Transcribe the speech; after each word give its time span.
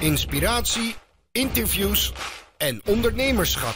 inspiratie, 0.00 0.94
interviews 1.32 2.12
en 2.56 2.80
ondernemerschap. 2.86 3.74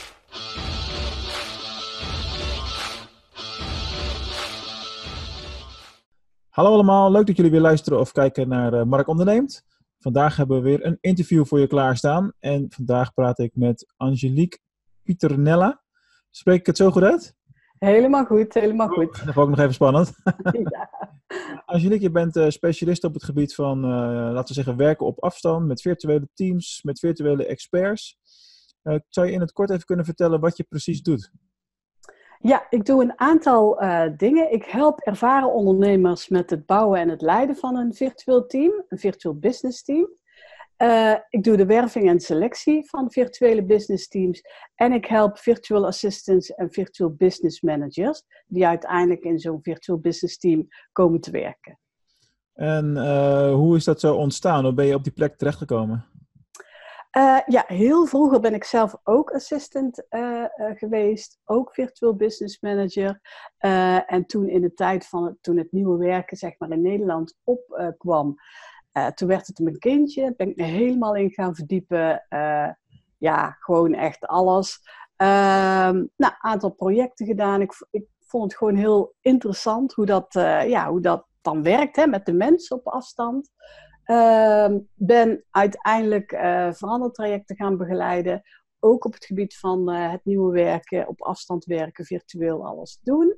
Hallo 6.49 6.73
allemaal, 6.73 7.11
leuk 7.11 7.27
dat 7.27 7.37
jullie 7.37 7.51
weer 7.51 7.61
luisteren 7.61 8.01
of 8.01 8.13
kijken 8.13 8.49
naar 8.49 8.75
uh, 8.75 8.83
Mark 8.83 9.09
Onderneemt. 9.09 9.65
Vandaag 9.99 10.37
hebben 10.37 10.57
we 10.57 10.63
weer 10.63 10.87
een 10.87 10.99
interview 11.01 11.45
voor 11.45 11.61
je 11.61 11.67
klaarstaan. 11.67 12.33
En 12.39 12.67
vandaag 12.69 13.15
praat 13.15 13.39
ik 13.39 13.51
met 13.55 13.93
Angelique 13.97 14.59
Pieternella. 15.03 15.83
Spreek 16.31 16.61
ik 16.61 16.67
het 16.67 16.77
zo 16.77 16.91
goed 16.91 17.03
uit? 17.03 17.35
Helemaal 17.79 18.25
goed, 18.25 18.55
helemaal 18.55 18.89
goed. 18.89 19.19
Oh, 19.19 19.25
dat 19.25 19.35
vond 19.35 19.49
ik 19.49 19.57
nog 19.57 19.59
even 19.59 19.75
spannend. 19.75 20.13
ja. 20.71 21.04
Angelique, 21.65 22.03
je 22.03 22.11
bent 22.11 22.37
uh, 22.37 22.49
specialist 22.49 23.05
op 23.05 23.15
het 23.15 23.25
gebied 23.25 23.55
van, 23.55 23.85
uh, 23.85 23.91
laten 24.33 24.47
we 24.47 24.55
zeggen, 24.55 24.77
werken 24.77 25.07
op 25.07 25.23
afstand 25.23 25.67
met 25.67 25.81
virtuele 25.81 26.29
teams, 26.35 26.83
met 26.83 26.99
virtuele 26.99 27.47
experts. 27.47 28.19
Uh, 28.83 28.99
zou 29.09 29.27
je 29.27 29.33
in 29.33 29.41
het 29.41 29.53
kort 29.53 29.71
even 29.71 29.85
kunnen 29.85 30.05
vertellen 30.05 30.41
wat 30.41 30.57
je 30.57 30.65
precies 30.65 31.03
doet? 31.03 31.31
Ja, 32.39 32.67
ik 32.71 32.85
doe 32.85 33.03
een 33.03 33.19
aantal 33.19 33.81
dingen. 34.17 34.53
Ik 34.53 34.65
help 34.65 35.01
ervaren 35.01 35.53
ondernemers 35.53 36.29
met 36.29 36.51
het 36.51 36.67
bouwen 36.67 37.01
en 37.01 37.09
het 37.09 37.23
leiden 37.23 37.57
van 37.57 37.77
een 37.77 37.95
virtueel 37.95 38.47
team, 38.47 38.85
een 38.89 38.99
virtueel 38.99 39.39
business 39.39 39.83
team. 39.83 40.09
Uh, 40.79 41.15
ik 41.29 41.45
doe 41.45 41.57
de 41.57 41.67
werving 41.67 42.09
en 42.09 42.21
selectie 42.21 42.89
van 42.89 43.11
virtuele 43.11 43.65
business 43.65 44.09
teams. 44.09 44.43
En 44.75 44.93
ik 44.93 45.07
help 45.07 45.39
virtual 45.39 45.87
assistants 45.87 46.55
en 46.55 46.73
virtual 46.73 47.11
business 47.11 47.61
managers, 47.61 48.23
die 48.47 48.67
uiteindelijk 48.67 49.23
in 49.23 49.39
zo'n 49.39 49.63
virtual 49.63 49.99
business 49.99 50.39
team 50.39 50.69
komen 50.93 51.21
te 51.21 51.31
werken. 51.31 51.79
En 52.55 52.97
uh, 52.97 53.53
hoe 53.53 53.77
is 53.77 53.85
dat 53.85 54.01
zo 54.01 54.15
ontstaan? 54.15 54.65
Hoe 54.65 54.75
ben 54.75 54.87
je 54.87 54.95
op 54.95 55.05
die 55.05 55.13
plek 55.13 55.37
terechtgekomen? 55.37 56.07
Uh, 57.17 57.39
ja, 57.47 57.65
heel 57.67 58.07
vroeger 58.07 58.41
ben 58.41 58.55
ik 58.55 58.65
zelf 58.65 58.97
ook 59.05 59.31
assistant 59.31 60.07
geweest, 60.57 61.39
ook 61.45 61.75
virtual 61.75 62.15
business 62.15 62.61
manager. 62.61 63.21
en 64.07 64.27
toen 64.27 64.49
in 64.49 64.61
de 64.61 64.75
tijd 64.75 65.07
van 65.07 65.25
het, 65.25 65.37
toen 65.41 65.57
het 65.57 65.73
nieuwe 65.73 65.99
werken 65.99 66.37
zeg 66.37 66.53
maar 66.59 66.71
in 66.71 66.83
Nederland 66.83 67.37
opkwam, 67.45 68.37
uh, 68.97 69.07
toen 69.07 69.29
werd 69.29 69.47
het 69.47 69.59
mijn 69.59 69.79
kindje, 69.79 70.35
ben 70.37 70.49
ik 70.49 70.61
helemaal 70.61 71.15
in 71.15 71.31
gaan 71.31 71.55
verdiepen. 71.55 72.27
Uh, 72.31 72.69
ja, 73.19 73.57
gewoon 73.61 73.95
echt 73.95 74.27
alles. 74.27 74.81
Uh, 75.23 75.29
nou, 75.91 76.07
een 76.17 76.35
aantal 76.39 76.71
projecten 76.71 77.27
gedaan. 77.27 77.61
Ik, 77.61 77.87
ik, 77.91 78.05
vond 78.27 78.51
het 78.51 78.57
gewoon 78.57 78.77
heel 78.77 79.15
interessant 79.21 79.93
hoe 79.93 80.07
dat, 80.07 80.35
eh, 80.35 80.69
ja, 80.69 80.89
hoe 80.89 81.01
dat 81.01 81.27
dan 81.41 81.63
werkt 81.63 81.97
hè, 81.97 82.07
met 82.07 82.27
de 82.27 82.33
mensen 82.33 82.77
op 82.77 82.87
afstand. 82.87 83.51
Ehm, 84.05 84.79
ben 84.95 85.45
uiteindelijk 85.51 86.31
verandertrajecten 86.77 87.57
gaan 87.57 87.77
begeleiden. 87.77 88.43
Ook 88.81 89.05
op 89.05 89.13
het 89.13 89.25
gebied 89.25 89.59
van 89.59 89.91
het 89.91 90.25
nieuwe 90.25 90.53
werken, 90.53 91.09
op 91.09 91.23
afstand 91.23 91.65
werken, 91.65 92.05
virtueel 92.05 92.67
alles 92.67 92.99
doen. 93.03 93.37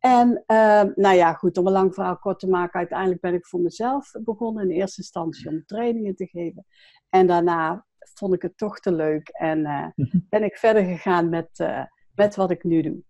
En 0.00 0.44
uh, 0.46 0.82
nou 0.94 1.16
ja, 1.16 1.32
goed, 1.32 1.58
om 1.58 1.66
een 1.66 1.72
lang 1.72 1.94
verhaal 1.94 2.18
kort 2.18 2.38
te 2.38 2.48
maken, 2.48 2.78
uiteindelijk 2.78 3.20
ben 3.20 3.34
ik 3.34 3.46
voor 3.46 3.60
mezelf 3.60 4.10
begonnen. 4.24 4.70
In 4.70 4.76
eerste 4.76 5.00
instantie 5.00 5.48
om 5.48 5.62
trainingen 5.66 6.14
te 6.14 6.26
geven. 6.26 6.66
En 7.08 7.26
daarna 7.26 7.86
vond 8.14 8.34
ik 8.34 8.42
het 8.42 8.56
toch 8.56 8.80
te 8.80 8.92
leuk 8.92 9.28
en 9.28 9.58
uh, 9.58 9.86
ben 10.30 10.42
ik 10.42 10.56
verder 10.56 10.84
gegaan 10.84 11.28
met, 11.28 11.48
uh, 11.58 11.82
met 12.14 12.36
wat 12.36 12.50
ik 12.50 12.64
nu 12.64 12.82
doe. 12.82 13.02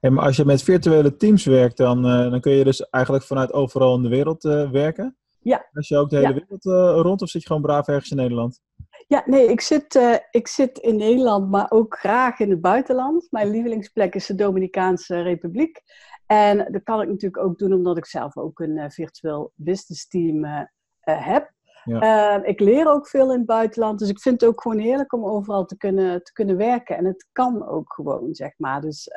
Hey, 0.00 0.10
maar 0.10 0.24
als 0.24 0.36
je 0.36 0.44
met 0.44 0.62
virtuele 0.62 1.16
teams 1.16 1.44
werkt, 1.44 1.76
dan, 1.76 2.06
eh, 2.06 2.30
dan 2.30 2.40
kun 2.40 2.52
je 2.52 2.64
dus 2.64 2.88
eigenlijk 2.90 3.24
vanuit 3.24 3.52
overal 3.52 3.96
in 3.96 4.02
de 4.02 4.08
wereld 4.08 4.42
werken? 4.72 5.16
Ja. 5.40 5.68
Als 5.72 5.88
je 5.88 5.96
ook 5.96 6.10
de 6.10 6.16
hele 6.16 6.28
ja. 6.28 6.34
wereld 6.34 6.64
rond 7.04 7.22
of 7.22 7.28
zit 7.28 7.40
je 7.40 7.46
gewoon 7.46 7.62
braaf 7.62 7.88
ergens 7.88 8.10
in 8.10 8.16
Nederland? 8.16 8.60
Ja, 9.06 9.22
nee, 9.26 9.46
ik 9.46 9.60
zit, 9.60 9.94
uh, 9.94 10.16
ik 10.30 10.48
zit 10.48 10.78
in 10.78 10.96
Nederland, 10.96 11.50
maar 11.50 11.70
ook 11.70 11.98
graag 11.98 12.38
in 12.38 12.50
het 12.50 12.60
buitenland. 12.60 13.26
Mijn 13.30 13.50
lievelingsplek 13.50 14.14
is 14.14 14.26
de 14.26 14.34
Dominicaanse 14.34 15.22
Republiek. 15.22 15.82
En 16.32 16.72
dat 16.72 16.82
kan 16.82 17.00
ik 17.00 17.08
natuurlijk 17.08 17.44
ook 17.44 17.58
doen 17.58 17.72
omdat 17.72 17.96
ik 17.96 18.06
zelf 18.06 18.36
ook 18.36 18.60
een 18.60 18.76
uh, 18.76 18.88
virtueel 18.88 19.52
business 19.54 20.08
team 20.08 20.44
uh, 20.44 20.60
heb. 21.00 21.52
Ja. 21.84 22.44
ik 22.44 22.60
leer 22.60 22.88
ook 22.88 23.08
veel 23.08 23.32
in 23.32 23.38
het 23.38 23.46
buitenland, 23.46 23.98
dus 23.98 24.08
ik 24.08 24.20
vind 24.20 24.40
het 24.40 24.50
ook 24.50 24.60
gewoon 24.60 24.78
heerlijk 24.78 25.12
om 25.12 25.24
overal 25.24 25.64
te 25.64 25.76
kunnen, 25.76 26.24
te 26.24 26.32
kunnen 26.32 26.56
werken. 26.56 26.96
En 26.96 27.04
het 27.04 27.28
kan 27.32 27.66
ook 27.66 27.92
gewoon, 27.92 28.34
zeg 28.34 28.52
maar. 28.56 28.80
Dus 28.80 29.10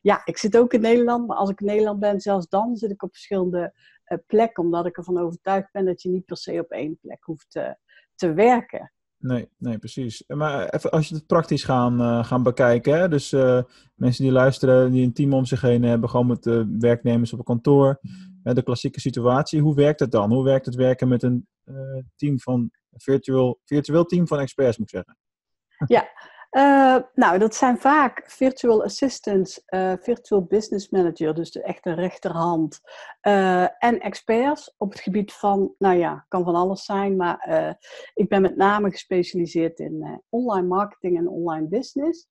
ja, 0.00 0.20
ik 0.24 0.38
zit 0.38 0.56
ook 0.56 0.72
in 0.72 0.80
Nederland, 0.80 1.26
maar 1.26 1.36
als 1.36 1.50
ik 1.50 1.60
in 1.60 1.66
Nederland 1.66 2.00
ben, 2.00 2.20
zelfs 2.20 2.48
dan 2.48 2.76
zit 2.76 2.90
ik 2.90 3.02
op 3.02 3.12
verschillende 3.12 3.74
plekken, 4.26 4.62
omdat 4.62 4.86
ik 4.86 4.96
ervan 4.96 5.18
overtuigd 5.18 5.72
ben 5.72 5.84
dat 5.84 6.02
je 6.02 6.08
niet 6.08 6.24
per 6.24 6.36
se 6.36 6.60
op 6.60 6.70
één 6.70 6.98
plek 7.00 7.24
hoeft 7.24 7.50
te, 7.50 7.76
te 8.14 8.32
werken. 8.32 8.92
Nee, 9.22 9.48
nee, 9.58 9.78
precies. 9.78 10.24
Maar 10.26 10.68
even 10.68 10.90
als 10.90 11.08
je 11.08 11.14
het 11.14 11.26
praktisch 11.26 11.64
gaan, 11.64 12.00
uh, 12.00 12.24
gaan 12.24 12.42
bekijken. 12.42 12.98
Hè? 12.98 13.08
Dus 13.08 13.32
uh, 13.32 13.62
mensen 13.94 14.24
die 14.24 14.32
luisteren, 14.32 14.92
die 14.92 15.04
een 15.04 15.12
team 15.12 15.32
om 15.32 15.44
zich 15.44 15.60
heen 15.60 15.82
hebben, 15.82 16.10
gewoon 16.10 16.26
met 16.26 16.46
uh, 16.46 16.62
werknemers 16.78 17.32
op 17.32 17.38
een 17.38 17.44
kantoor. 17.44 18.00
de 18.42 18.62
klassieke 18.62 19.00
situatie. 19.00 19.60
Hoe 19.60 19.74
werkt 19.74 20.00
het 20.00 20.10
dan? 20.10 20.32
Hoe 20.32 20.44
werkt 20.44 20.66
het 20.66 20.74
werken 20.74 21.08
met 21.08 21.22
een 21.22 21.48
team 22.16 22.40
van 22.40 22.70
virtueel, 22.96 23.60
virtueel 23.64 24.04
team 24.04 24.26
van 24.26 24.38
experts, 24.38 24.78
moet 24.78 24.92
ik 24.92 24.94
zeggen? 24.94 25.16
Ja, 25.86 26.08
uh, 26.56 26.96
nou, 27.14 27.38
dat 27.38 27.54
zijn 27.54 27.78
vaak 27.78 28.24
virtual 28.26 28.84
assistants, 28.84 29.62
uh, 29.68 29.92
virtual 30.00 30.44
business 30.44 30.88
manager, 30.88 31.34
dus 31.34 31.50
de 31.50 31.62
echte 31.62 31.92
rechterhand, 31.92 32.80
uh, 33.22 33.62
en 33.62 34.00
experts 34.00 34.74
op 34.76 34.90
het 34.90 35.00
gebied 35.00 35.32
van, 35.32 35.74
nou 35.78 35.96
ja, 35.96 36.24
kan 36.28 36.44
van 36.44 36.54
alles 36.54 36.84
zijn, 36.84 37.16
maar 37.16 37.48
ik 38.14 38.28
ben 38.28 38.42
met 38.42 38.56
name 38.56 38.90
gespecialiseerd 38.90 39.78
in 39.78 40.22
online 40.28 40.66
marketing 40.66 41.18
en 41.18 41.28
online 41.28 41.68
business. 41.68 42.28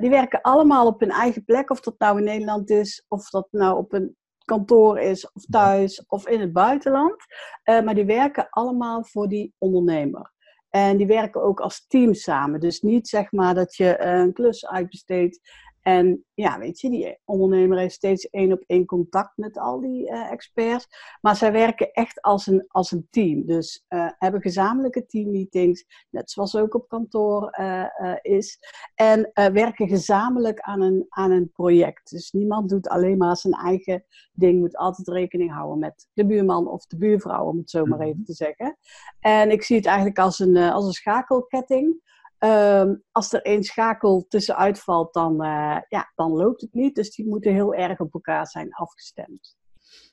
die 0.00 0.10
werken 0.10 0.40
allemaal 0.40 0.86
op 0.86 1.00
hun 1.00 1.10
eigen 1.10 1.44
plek, 1.44 1.70
of 1.70 1.80
dat 1.80 1.98
nou 1.98 2.18
in 2.18 2.24
Nederland 2.24 2.70
is, 2.70 3.04
of 3.08 3.30
dat 3.30 3.48
nou 3.50 3.76
op 3.76 3.92
een 3.92 4.16
kantoor 4.44 4.98
is, 4.98 5.32
of 5.32 5.44
thuis, 5.44 6.06
of 6.06 6.28
in 6.28 6.40
het 6.40 6.52
buitenland. 6.52 7.16
maar 7.64 7.94
die 7.94 8.04
werken 8.04 8.46
allemaal 8.50 9.04
voor 9.04 9.28
die 9.28 9.54
ondernemer. 9.58 10.32
En 10.70 10.96
die 10.96 11.06
werken 11.06 11.42
ook 11.42 11.60
als 11.60 11.86
team 11.86 12.14
samen. 12.14 12.60
Dus 12.60 12.80
niet 12.80 13.08
zeg 13.08 13.32
maar 13.32 13.54
dat 13.54 13.76
je 13.76 14.00
een 14.00 14.32
klus 14.32 14.66
uitbesteedt 14.66 15.40
en 15.82 16.24
ja, 16.34 16.58
weet 16.58 16.80
je, 16.80 16.90
die 16.90 17.18
ondernemer 17.24 17.78
heeft 17.78 17.94
steeds 17.94 18.28
één 18.30 18.52
op 18.52 18.64
één 18.66 18.86
contact 18.86 19.36
met 19.36 19.58
al 19.58 19.80
die 19.80 20.10
uh, 20.10 20.30
experts. 20.30 20.86
Maar 21.20 21.36
zij 21.36 21.52
werken 21.52 21.92
echt 21.92 22.22
als 22.22 22.46
een, 22.46 22.64
als 22.68 22.90
een 22.90 23.06
team. 23.10 23.46
Dus 23.46 23.84
uh, 23.88 24.10
hebben 24.18 24.40
gezamenlijke 24.40 25.06
teammeetings, 25.06 25.84
net 26.10 26.30
zoals 26.30 26.56
ook 26.56 26.74
op 26.74 26.88
kantoor 26.88 27.58
uh, 27.60 27.86
is. 28.22 28.58
En 28.94 29.30
werken 29.32 29.88
gezamenlijk 29.88 30.60
aan 30.60 30.80
een, 30.80 31.06
aan 31.08 31.30
een 31.30 31.50
project. 31.52 32.10
Dus 32.10 32.30
niemand 32.30 32.68
doet 32.68 32.88
alleen 32.88 33.18
maar 33.18 33.36
zijn 33.36 33.54
eigen 33.54 34.04
ding. 34.32 34.60
Moet 34.60 34.76
altijd 34.76 35.08
rekening 35.08 35.52
houden 35.52 35.78
met 35.78 36.08
de 36.12 36.26
buurman 36.26 36.68
of 36.68 36.86
de 36.86 36.96
buurvrouw, 36.96 37.44
om 37.44 37.58
het 37.58 37.70
zo 37.70 37.84
maar 37.84 38.00
even 38.00 38.24
te 38.24 38.32
zeggen. 38.32 38.78
En 39.20 39.50
ik 39.50 39.62
zie 39.62 39.76
het 39.76 39.86
eigenlijk 39.86 40.18
als 40.18 40.38
een, 40.38 40.56
als 40.56 40.86
een 40.86 40.92
schakelketting. 40.92 42.08
Um, 42.44 43.02
als 43.12 43.32
er 43.32 43.42
één 43.42 43.62
schakel 43.62 44.26
tussenuit 44.28 44.80
valt, 44.80 45.14
dan, 45.14 45.32
uh, 45.32 45.78
ja, 45.88 46.12
dan 46.14 46.32
loopt 46.32 46.60
het 46.60 46.74
niet. 46.74 46.94
Dus 46.94 47.14
die 47.14 47.28
moeten 47.28 47.52
heel 47.52 47.74
erg 47.74 48.00
op 48.00 48.14
elkaar 48.14 48.46
zijn 48.46 48.72
afgestemd. 48.74 49.56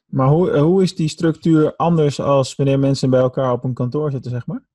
Maar 0.05 0.27
hoe, 0.27 0.57
hoe 0.57 0.83
is 0.83 0.95
die 0.95 1.09
structuur 1.09 1.75
anders 1.75 2.19
als 2.19 2.55
wanneer 2.55 2.79
mensen 2.79 3.09
bij 3.09 3.19
elkaar 3.19 3.51
op 3.51 3.63
een 3.63 3.73
kantoor 3.73 4.11
zitten, 4.11 4.31
zeg 4.31 4.47
maar? 4.47 4.65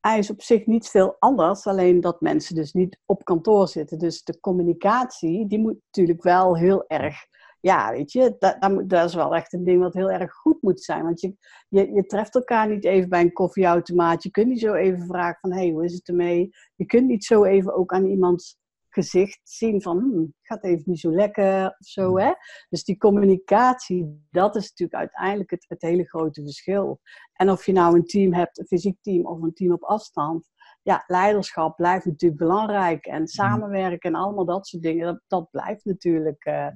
Hij 0.00 0.18
is 0.18 0.30
op 0.30 0.42
zich 0.42 0.66
niet 0.66 0.88
veel 0.88 1.16
anders, 1.18 1.66
alleen 1.66 2.00
dat 2.00 2.20
mensen 2.20 2.54
dus 2.54 2.72
niet 2.72 3.00
op 3.06 3.24
kantoor 3.24 3.68
zitten. 3.68 3.98
Dus 3.98 4.24
de 4.24 4.40
communicatie, 4.40 5.46
die 5.46 5.58
moet 5.58 5.76
natuurlijk 5.84 6.22
wel 6.22 6.56
heel 6.56 6.84
erg 6.86 7.16
ja, 7.60 7.90
weet 7.90 8.12
je, 8.12 8.36
dat, 8.38 8.56
dat, 8.60 8.88
dat, 8.88 9.08
is 9.08 9.14
wel 9.14 9.34
echt 9.34 9.52
een 9.52 9.64
ding 9.64 9.80
wat 9.80 9.94
heel 9.94 10.10
erg 10.10 10.32
goed 10.32 10.62
moet 10.62 10.80
zijn. 10.80 11.02
Want 11.02 11.20
je, 11.20 11.36
je, 11.68 11.92
je 11.92 12.06
treft 12.06 12.34
elkaar 12.34 12.68
niet 12.68 12.84
even 12.84 13.08
bij 13.08 13.20
een 13.20 13.32
koffieautomaat. 13.32 14.22
Je 14.22 14.30
kunt 14.30 14.48
niet 14.48 14.60
zo 14.60 14.74
even 14.74 15.06
vragen 15.06 15.38
van, 15.40 15.52
hé, 15.52 15.58
hey, 15.58 15.70
hoe 15.70 15.84
is 15.84 15.92
het 15.92 16.08
ermee? 16.08 16.50
Je 16.74 16.86
kunt 16.86 17.06
niet 17.06 17.24
zo 17.24 17.44
even 17.44 17.74
ook 17.74 17.92
aan 17.92 18.06
iemands 18.06 18.58
gezicht 18.88 19.40
zien 19.42 19.82
van, 19.82 19.98
hm, 19.98 20.24
gaat 20.42 20.64
even 20.64 20.82
niet 20.86 21.00
zo 21.00 21.10
lekker 21.10 21.66
of 21.78 21.86
zo, 21.86 22.08
hmm. 22.08 22.18
hè? 22.18 22.32
Dus 22.68 22.84
die 22.84 22.96
communicatie, 22.96 24.26
dat 24.30 24.56
is 24.56 24.68
natuurlijk 24.68 24.98
uiteindelijk 24.98 25.50
het, 25.50 25.64
het 25.68 25.82
hele 25.82 26.04
grote 26.04 26.42
verschil. 26.42 27.00
En 27.32 27.50
of 27.50 27.66
je 27.66 27.72
nou 27.72 27.96
een 27.96 28.04
team 28.04 28.34
hebt, 28.34 28.58
een 28.58 28.66
fysiek 28.66 28.98
team 29.00 29.26
of 29.26 29.42
een 29.42 29.52
team 29.52 29.72
op 29.72 29.82
afstand, 29.82 30.50
ja, 30.88 31.04
leiderschap 31.06 31.76
blijft 31.76 32.04
natuurlijk 32.04 32.40
belangrijk. 32.40 33.06
En 33.06 33.16
hmm. 33.16 33.26
samenwerken 33.26 34.10
en 34.10 34.20
allemaal 34.20 34.44
dat 34.44 34.66
soort 34.66 34.82
dingen, 34.82 35.06
dat, 35.06 35.20
dat 35.26 35.50
blijft 35.50 35.84
natuurlijk... 35.84 36.44
Uh, 36.46 36.66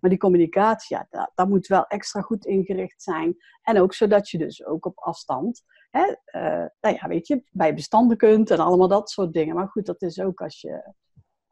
maar 0.00 0.10
die 0.10 0.18
communicatie, 0.18 0.96
ja, 0.96 1.06
dat, 1.10 1.30
dat, 1.34 1.48
moet 1.48 1.66
wel 1.66 1.86
extra 1.86 2.20
goed 2.20 2.46
ingericht 2.46 3.02
zijn. 3.02 3.36
En 3.62 3.80
ook 3.80 3.94
zodat 3.94 4.30
je 4.30 4.38
dus 4.38 4.64
ook 4.64 4.86
op 4.86 4.98
afstand, 4.98 5.62
hè, 5.90 6.06
uh, 6.06 6.66
nou 6.80 6.94
ja, 6.94 7.08
weet 7.08 7.26
je, 7.26 7.42
bij 7.50 7.74
bestanden 7.74 8.16
kunt 8.16 8.50
en 8.50 8.58
allemaal 8.58 8.88
dat 8.88 9.10
soort 9.10 9.32
dingen. 9.32 9.54
Maar 9.54 9.68
goed, 9.68 9.86
dat 9.86 10.02
is 10.02 10.20
ook 10.20 10.40
als 10.40 10.60
je, 10.60 10.92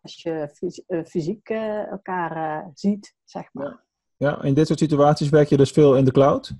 als 0.03 0.23
je 0.23 0.51
eh, 0.87 1.05
fysiek 1.05 1.49
elkaar 1.49 2.71
ziet, 2.75 3.15
zeg 3.25 3.49
maar. 3.53 3.85
Ja, 4.17 4.43
in 4.43 4.55
dit 4.55 4.67
soort 4.67 4.79
situaties 4.79 5.29
werk 5.29 5.49
je 5.49 5.57
dus 5.57 5.71
veel 5.71 5.97
in 5.97 6.05
de 6.05 6.13
cloud. 6.13 6.55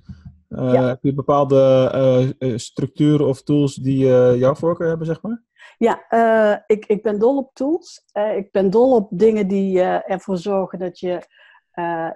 Uh, 0.49 0.73
Ja. 0.73 0.87
Heb 0.87 1.03
je 1.03 1.13
bepaalde 1.13 1.89
eh, 1.93 2.51
eh, 2.51 2.57
structuren 2.57 3.27
of 3.27 3.43
tools 3.43 3.75
die 3.75 4.13
eh, 4.13 4.39
jouw 4.39 4.55
voorkeur 4.55 4.87
hebben, 4.87 5.07
zeg 5.07 5.21
maar? 5.21 5.43
Ja, 5.77 6.05
eh, 6.09 6.57
ik, 6.65 6.85
ik 6.85 7.03
ben 7.03 7.19
dol 7.19 7.37
op 7.37 7.53
tools. 7.53 8.05
Eh, 8.11 8.37
ik 8.37 8.51
ben 8.51 8.69
dol 8.69 8.95
op 8.95 9.07
dingen 9.11 9.47
die 9.47 9.81
eh, 9.81 10.11
ervoor 10.11 10.37
zorgen 10.37 10.79
dat 10.79 10.99
je 10.99 11.33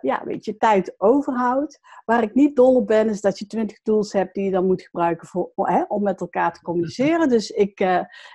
ja, 0.01 0.21
weet 0.25 0.45
je, 0.45 0.57
tijd 0.57 0.95
overhoudt. 0.97 1.79
Waar 2.05 2.23
ik 2.23 2.33
niet 2.33 2.55
dol 2.55 2.75
op 2.75 2.87
ben, 2.87 3.09
is 3.09 3.21
dat 3.21 3.39
je 3.39 3.47
twintig 3.47 3.81
tools 3.81 4.13
hebt 4.13 4.33
die 4.33 4.43
je 4.43 4.51
dan 4.51 4.65
moet 4.65 4.81
gebruiken 4.81 5.27
voor, 5.27 5.51
om 5.87 6.03
met 6.03 6.21
elkaar 6.21 6.53
te 6.53 6.61
communiceren. 6.61 7.29
Dus 7.29 7.49
ik, 7.49 7.79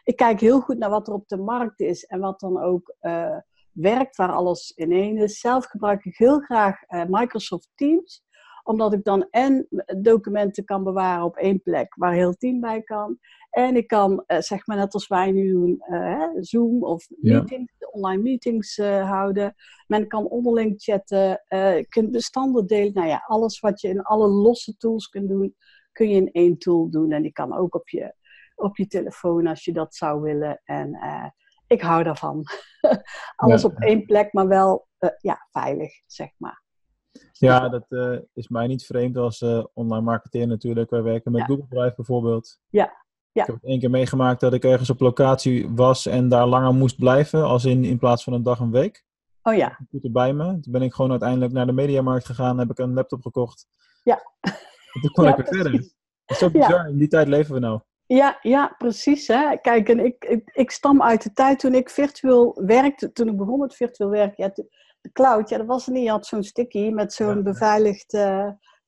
ik 0.03 0.17
kijk 0.17 0.41
heel 0.41 0.61
goed 0.61 0.79
naar 0.79 0.91
wat 0.91 1.09
er 1.09 1.15
op 1.15 1.29
de 1.29 1.37
markt 1.37 1.81
is 1.81 2.05
en 2.05 2.21
wat 2.21 2.41
dan 2.41 2.63
ook 2.63 2.95
werkt, 3.73 4.17
waar 4.17 4.33
alles 4.33 4.71
in 4.71 4.93
één 4.93 5.17
is. 5.17 5.41
Zelf 5.41 5.65
gebruik 5.65 6.05
ik 6.05 6.17
heel 6.17 6.39
graag 6.41 6.81
Microsoft 7.09 7.69
Teams 7.75 8.25
omdat 8.65 8.93
ik 8.93 9.05
dan 9.05 9.27
en 9.31 9.69
documenten 9.99 10.65
kan 10.65 10.85
bewaren 10.85 11.25
op 11.25 11.37
één 11.37 11.63
plek 11.63 11.95
waar 11.95 12.13
heel 12.13 12.35
team 12.35 12.61
bij 12.61 12.83
kan. 12.83 13.19
En 13.55 13.77
ik 13.77 13.87
kan, 13.87 14.25
eh, 14.27 14.41
zeg 14.41 14.67
maar 14.67 14.77
net 14.77 14.95
als 14.95 15.07
wij 15.07 15.31
nu 15.33 15.53
doen, 15.53 15.81
eh, 15.81 16.29
Zoom 16.41 16.83
of 16.85 17.07
Ja. 17.21 17.39
meetings, 17.39 17.73
online 17.91 18.23
meetings 18.23 18.79
eh, 18.79 19.11
houden. 19.11 19.55
Men 19.87 20.09
kan 20.09 20.29
onderling 20.29 20.75
chatten, 20.83 21.43
je 21.49 21.87
kunt 21.89 22.11
bestanden 22.11 22.67
delen. 22.67 22.93
Nou 22.93 23.07
ja, 23.09 23.25
alles 23.27 23.61
wat 23.61 23.81
je 23.81 23.89
in 23.89 24.03
alle 24.03 24.29
losse 24.29 24.77
tools 24.77 25.09
kunt 25.09 25.29
doen, 25.29 25.55
kun 25.93 26.09
je 26.09 26.17
in 26.17 26.31
één 26.33 26.59
tool 26.59 26.91
doen. 26.91 27.13
En 27.13 27.23
die 27.23 27.33
kan 27.33 27.57
ook 27.57 27.75
op 27.75 27.89
je, 27.89 28.15
op 28.55 28.77
je 28.77 28.87
telefoon 28.87 29.47
als 29.47 29.65
je 29.65 29.73
dat 29.73 29.95
zou 29.95 30.21
willen. 30.21 30.61
En 30.65 30.99
ik 31.67 31.81
hou 31.83 32.03
daarvan. 32.03 32.45
alles 33.37 33.63
Ja. 33.63 33.69
op 33.69 33.79
één 33.79 34.05
plek, 34.05 34.33
maar 34.33 34.49
wel 34.49 34.87
ja, 35.21 35.47
veilig, 35.51 35.93
zeg 36.07 36.29
maar. 36.37 36.63
Ja, 37.33 37.69
dat 37.69 37.87
is 38.33 38.49
mij 38.49 38.67
niet 38.67 38.87
vreemd 38.87 39.17
als 39.17 39.43
online 39.75 40.05
marketeer 40.05 40.47
natuurlijk. 40.47 40.91
Wij 40.91 41.03
werken 41.03 41.33
met 41.33 41.41
Ja. 41.41 41.47
Google 41.47 41.67
Drive 41.69 41.95
bijvoorbeeld. 41.97 42.61
Ja, 42.69 43.04
ja. 43.35 43.43
Ik 43.43 43.47
heb 43.47 43.63
één 43.63 43.79
keer 43.79 43.91
meegemaakt 43.91 44.41
dat 44.41 44.53
ik 44.53 44.65
ergens 44.65 44.91
op 44.91 45.01
locatie 45.01 45.69
was 45.71 46.07
en 46.07 46.29
daar 46.29 46.47
langer 46.47 46.75
moest 46.75 46.99
blijven, 46.99 47.45
als 47.45 47.65
in, 47.65 47.85
in 47.85 47.99
plaats 47.99 48.25
van 48.25 48.33
een 48.33 48.43
dag 48.43 48.59
een 48.59 48.71
week. 48.71 49.05
Oh 49.43 49.55
ja, 49.55 49.75
Computer 49.77 50.11
bij 50.13 50.33
me. 50.33 50.45
Toen 50.61 50.73
ben 50.73 50.83
ik 50.83 50.95
gewoon 50.95 51.11
uiteindelijk 51.11 51.53
naar 51.53 51.67
de 51.67 51.73
mediamarkt 51.73 52.27
gegaan, 52.27 52.59
heb 52.59 52.71
ik 52.71 52.79
een 52.79 52.95
laptop 52.95 53.23
gekocht. 53.23 53.67
Ja. 54.03 54.23
En 54.41 55.01
toen 55.01 55.11
kon 55.11 55.25
Ja, 55.25 55.31
ik 55.31 55.37
weer 55.37 55.47
verder. 55.47 55.73
Dat 55.73 55.91
is 56.27 56.39
zo 56.39 56.49
Ja. 56.53 56.67
bizar, 56.67 56.89
in 56.89 56.99
die 56.99 57.09
tijd 57.09 57.29
leven 57.29 57.55
we 57.55 57.61
nou. 57.61 57.81
Ja, 58.07 58.39
ja, 58.43 58.75
precies. 58.79 59.29
Hè. 59.29 59.57
Kijk, 59.57 59.89
en 59.89 60.05
ik, 60.05 60.25
ik, 60.25 60.51
ik 60.53 60.71
stam 60.71 61.03
uit 61.03 61.23
de 61.23 61.33
tijd 61.33 61.59
toen 61.59 61.75
ik 61.75 61.91
virtueel 61.91 62.63
werkte, 62.67 63.13
toen 63.13 63.29
ik 63.29 63.37
begon 63.37 63.59
met 63.59 63.75
virtueel 63.75 64.11
werken. 64.11 64.45
Ja, 64.45 64.51
de, 64.55 64.69
cloud, 65.13 65.49
ja, 65.49 65.59
dat 65.59 65.67
was 65.67 65.87
er 65.87 65.93
niet. 65.93 66.05
Je 66.05 66.11
had 66.11 66.27
zo'n 66.27 66.43
sticky 66.43 66.89
met 66.91 67.13
zo'n 67.13 67.43
beveiligd, 67.43 68.13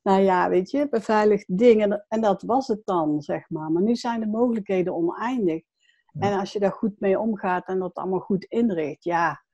nou 0.07 0.23
ja, 0.23 0.49
weet 0.49 0.71
je, 0.71 0.89
beveiligd 0.89 1.59
ding. 1.59 2.01
En, 2.09 2.21
dat 2.21 2.43
was 2.43 2.67
het 2.67 2.81
dan, 2.85 3.23
zeg 3.23 3.51
maar. 3.51 3.71
Maar 3.71 3.83
nu 3.83 3.97
zijn 3.97 4.21
de 4.21 4.27
mogelijkheden 4.27 4.95
oneindig. 4.95 5.63
Ja. 6.13 6.31
En 6.31 6.39
als 6.39 6.53
je 6.53 6.59
daar 6.59 6.73
goed 6.73 7.01
mee 7.01 7.19
omgaat 7.19 7.67
en 7.67 7.79
dat 7.79 7.95
allemaal 7.95 8.21
goed 8.21 8.45
inricht, 8.45 9.05
ja, 9.05 9.45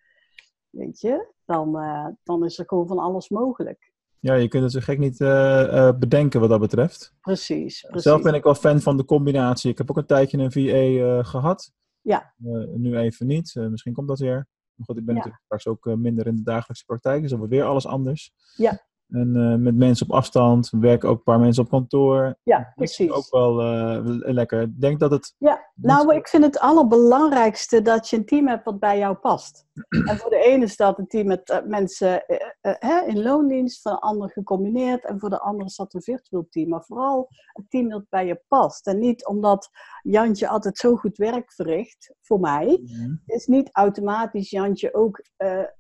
weet 0.71 1.01
je, 1.01 1.33
dan, 1.45 1.79
eh, 1.79 2.07
dan 2.23 2.45
is 2.45 2.59
er 2.59 2.67
gewoon 2.67 2.87
van 2.87 2.99
alles 2.99 3.29
mogelijk. 3.29 3.93
Ja, 4.21 4.35
je 4.35 4.49
kunt 4.49 4.63
het 4.63 4.73
zo 4.73 4.81
gek 4.81 4.99
niet 4.99 5.21
eh, 5.21 5.89
eh, 5.89 5.99
bedenken 5.99 6.41
wat 6.41 6.49
dat 6.49 6.61
betreft. 6.61 7.15
Precies, 7.21 7.81
precies. 7.81 8.03
Zelf 8.03 8.23
ben 8.23 8.35
ik 8.35 8.45
wel 8.45 8.55
fan 8.55 8.81
van 8.81 8.97
de 8.97 9.05
combinatie. 9.05 9.71
Ik 9.71 9.79
heb 9.79 9.91
ook 9.91 9.97
een 9.97 10.07
tijdje 10.07 10.39
een 10.39 10.53
VA 10.53 10.61
eh, 10.61 11.25
gehad. 11.25 11.73
Ja. 12.01 12.35
Nu 12.75 12.97
even 12.97 13.27
niet. 13.27 13.55
Misschien 13.55 13.93
komt 13.93 14.09
dat 14.09 14.19
weer. 14.19 14.47
Maar 14.75 14.87
goed, 14.87 14.97
ik 14.97 15.05
ben 15.05 15.15
Ja. 15.15 15.21
natuurlijk 15.21 15.45
straks 15.45 15.67
ook 15.67 15.97
minder 15.97 16.27
in 16.27 16.37
de 16.37 16.43
dagelijkse 16.43 16.85
praktijk. 16.85 17.21
Dus 17.21 17.31
dat 17.31 17.39
wordt 17.39 17.55
weer 17.55 17.65
alles 17.65 17.87
anders. 17.87 18.33
Ja. 18.57 18.91
En 19.13 19.37
eh, 19.37 19.55
met 19.59 19.75
mensen 19.77 20.07
op 20.09 20.13
afstand. 20.15 20.71
We 20.71 20.79
werken 20.79 21.09
ook 21.09 21.17
een 21.17 21.23
paar 21.23 21.41
mensen 21.41 21.63
op 21.63 21.71
kantoor. 21.71 22.37
Ja, 22.43 22.57
Dat 22.59 22.67
is 22.89 22.97
precies. 22.97 23.11
ook 23.11 23.31
wel 23.31 23.61
eh, 23.61 24.01
le- 24.05 24.33
lekker. 24.33 24.61
Ik 24.63 24.81
denk 24.81 25.01
dat 25.01 25.11
het... 25.11 25.35
Ja, 25.39 25.71
nou, 25.83 26.15
ik 26.15 26.29
vind 26.29 26.45
het 26.45 26.59
allerbelangrijkste 26.59 27.83
dat 27.83 28.09
je 28.09 28.17
een 28.17 28.25
team 28.25 28.49
hebt 28.49 28.65
wat 28.65 28.79
bij 28.79 28.99
jou 28.99 29.15
past. 29.15 29.67
En 30.09 30.19
voor 30.19 30.31
de 30.31 30.45
ene 30.45 30.65
is 30.65 30.77
dat 30.77 30.99
een 30.99 31.07
team 31.07 31.27
met 31.27 31.51
eh, 31.51 31.65
mensen 31.65 32.27
eh, 32.27 32.37
eh, 32.61 32.75
hè, 32.79 33.07
in 33.07 33.23
loondienst, 33.23 33.83
voor 33.83 33.93
de 33.93 34.01
ander 34.01 34.31
gecombineerd 34.31 35.05
en 35.05 35.21
voor 35.21 35.31
de 35.31 35.41
andere 35.41 35.65
is 35.65 35.77
dat 35.77 35.95
een 35.95 36.03
virtueel 36.03 36.47
team. 36.51 36.69
Maar 36.69 36.85
vooral 36.85 37.29
een 37.53 37.67
team 37.69 37.89
dat 37.89 38.05
bij 38.09 38.27
je 38.27 38.43
past. 38.49 38.87
En 38.87 38.99
niet 38.99 39.27
omdat 39.27 39.71
Jantje 40.03 40.49
altijd 40.49 40.77
zo 40.79 40.97
goed 40.97 41.17
werk 41.17 41.53
verricht, 41.53 42.15
voor 42.21 42.41
mij, 42.41 42.81
Mhm. 42.83 43.15
is 43.27 43.47
niet 43.47 43.69
automatisch 43.73 44.51
Jantje 44.51 44.95
ook 44.95 45.25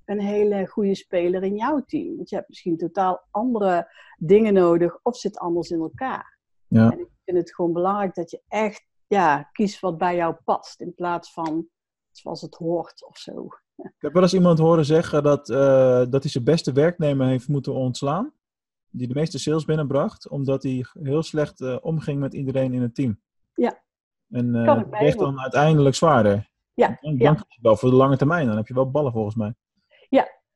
een 0.04 0.20
hele 0.20 0.66
goede 0.66 0.94
speler 0.94 1.42
in 1.42 1.56
jouw 1.56 1.82
team. 1.86 2.16
Want 2.16 2.28
je 2.30 2.36
hebt 2.36 2.48
misschien 2.48 2.76
totaal 2.76 3.22
andere 3.30 3.88
dingen 4.18 4.54
nodig 4.54 4.98
of 5.02 5.16
zit 5.16 5.38
anders 5.38 5.70
in 5.70 5.80
elkaar. 5.80 6.38
Ja. 6.66 6.90
En 6.90 6.98
ik 6.98 7.08
vind 7.24 7.38
het 7.38 7.54
gewoon 7.54 7.72
belangrijk 7.72 8.14
dat 8.14 8.30
je 8.30 8.42
echt 8.48 8.90
ja, 9.12 9.48
kiest 9.52 9.80
wat 9.80 9.98
bij 9.98 10.16
jou 10.16 10.36
past. 10.44 10.80
In 10.80 10.94
plaats 10.94 11.32
van 11.32 11.66
zoals 12.10 12.40
het 12.40 12.54
hoort 12.54 13.04
of 13.06 13.18
zo. 13.18 13.48
Ik 13.76 13.92
heb 13.98 14.12
wel 14.12 14.22
eens 14.22 14.34
iemand 14.34 14.58
horen 14.58 14.84
zeggen 14.84 15.22
dat, 15.22 15.48
eh, 15.48 16.04
dat 16.10 16.22
hij 16.22 16.30
zijn 16.30 16.44
beste 16.44 16.72
werknemer 16.72 17.26
heeft 17.26 17.48
moeten 17.48 17.74
ontslaan. 17.74 18.32
Die 18.90 19.08
de 19.08 19.14
meeste 19.14 19.38
sales 19.38 19.64
binnenbracht. 19.64 20.28
Omdat 20.28 20.62
hij 20.62 20.84
heel 21.02 21.22
slecht 21.22 21.60
eh, 21.60 21.76
omging 21.80 22.20
met 22.20 22.34
iedereen 22.34 22.72
in 22.72 22.82
het 22.82 22.94
team. 22.94 23.20
Ja. 23.54 23.82
En 24.30 24.54
ik 24.54 24.66
dat 24.66 24.86
weegt 24.90 25.18
dan 25.18 25.40
uiteindelijk 25.40 25.94
zwaarder. 25.94 26.50
Ja, 26.74 26.98
Dan 27.00 27.16
ja. 27.16 27.32
dan 27.32 27.44
wel 27.60 27.76
voor 27.76 27.90
de 27.90 27.96
lange 27.96 28.16
termijn. 28.16 28.46
Dan 28.46 28.56
heb 28.56 28.66
je 28.66 28.74
wel 28.74 28.90
ballen 28.90 29.12
volgens 29.12 29.34
mij. 29.34 29.54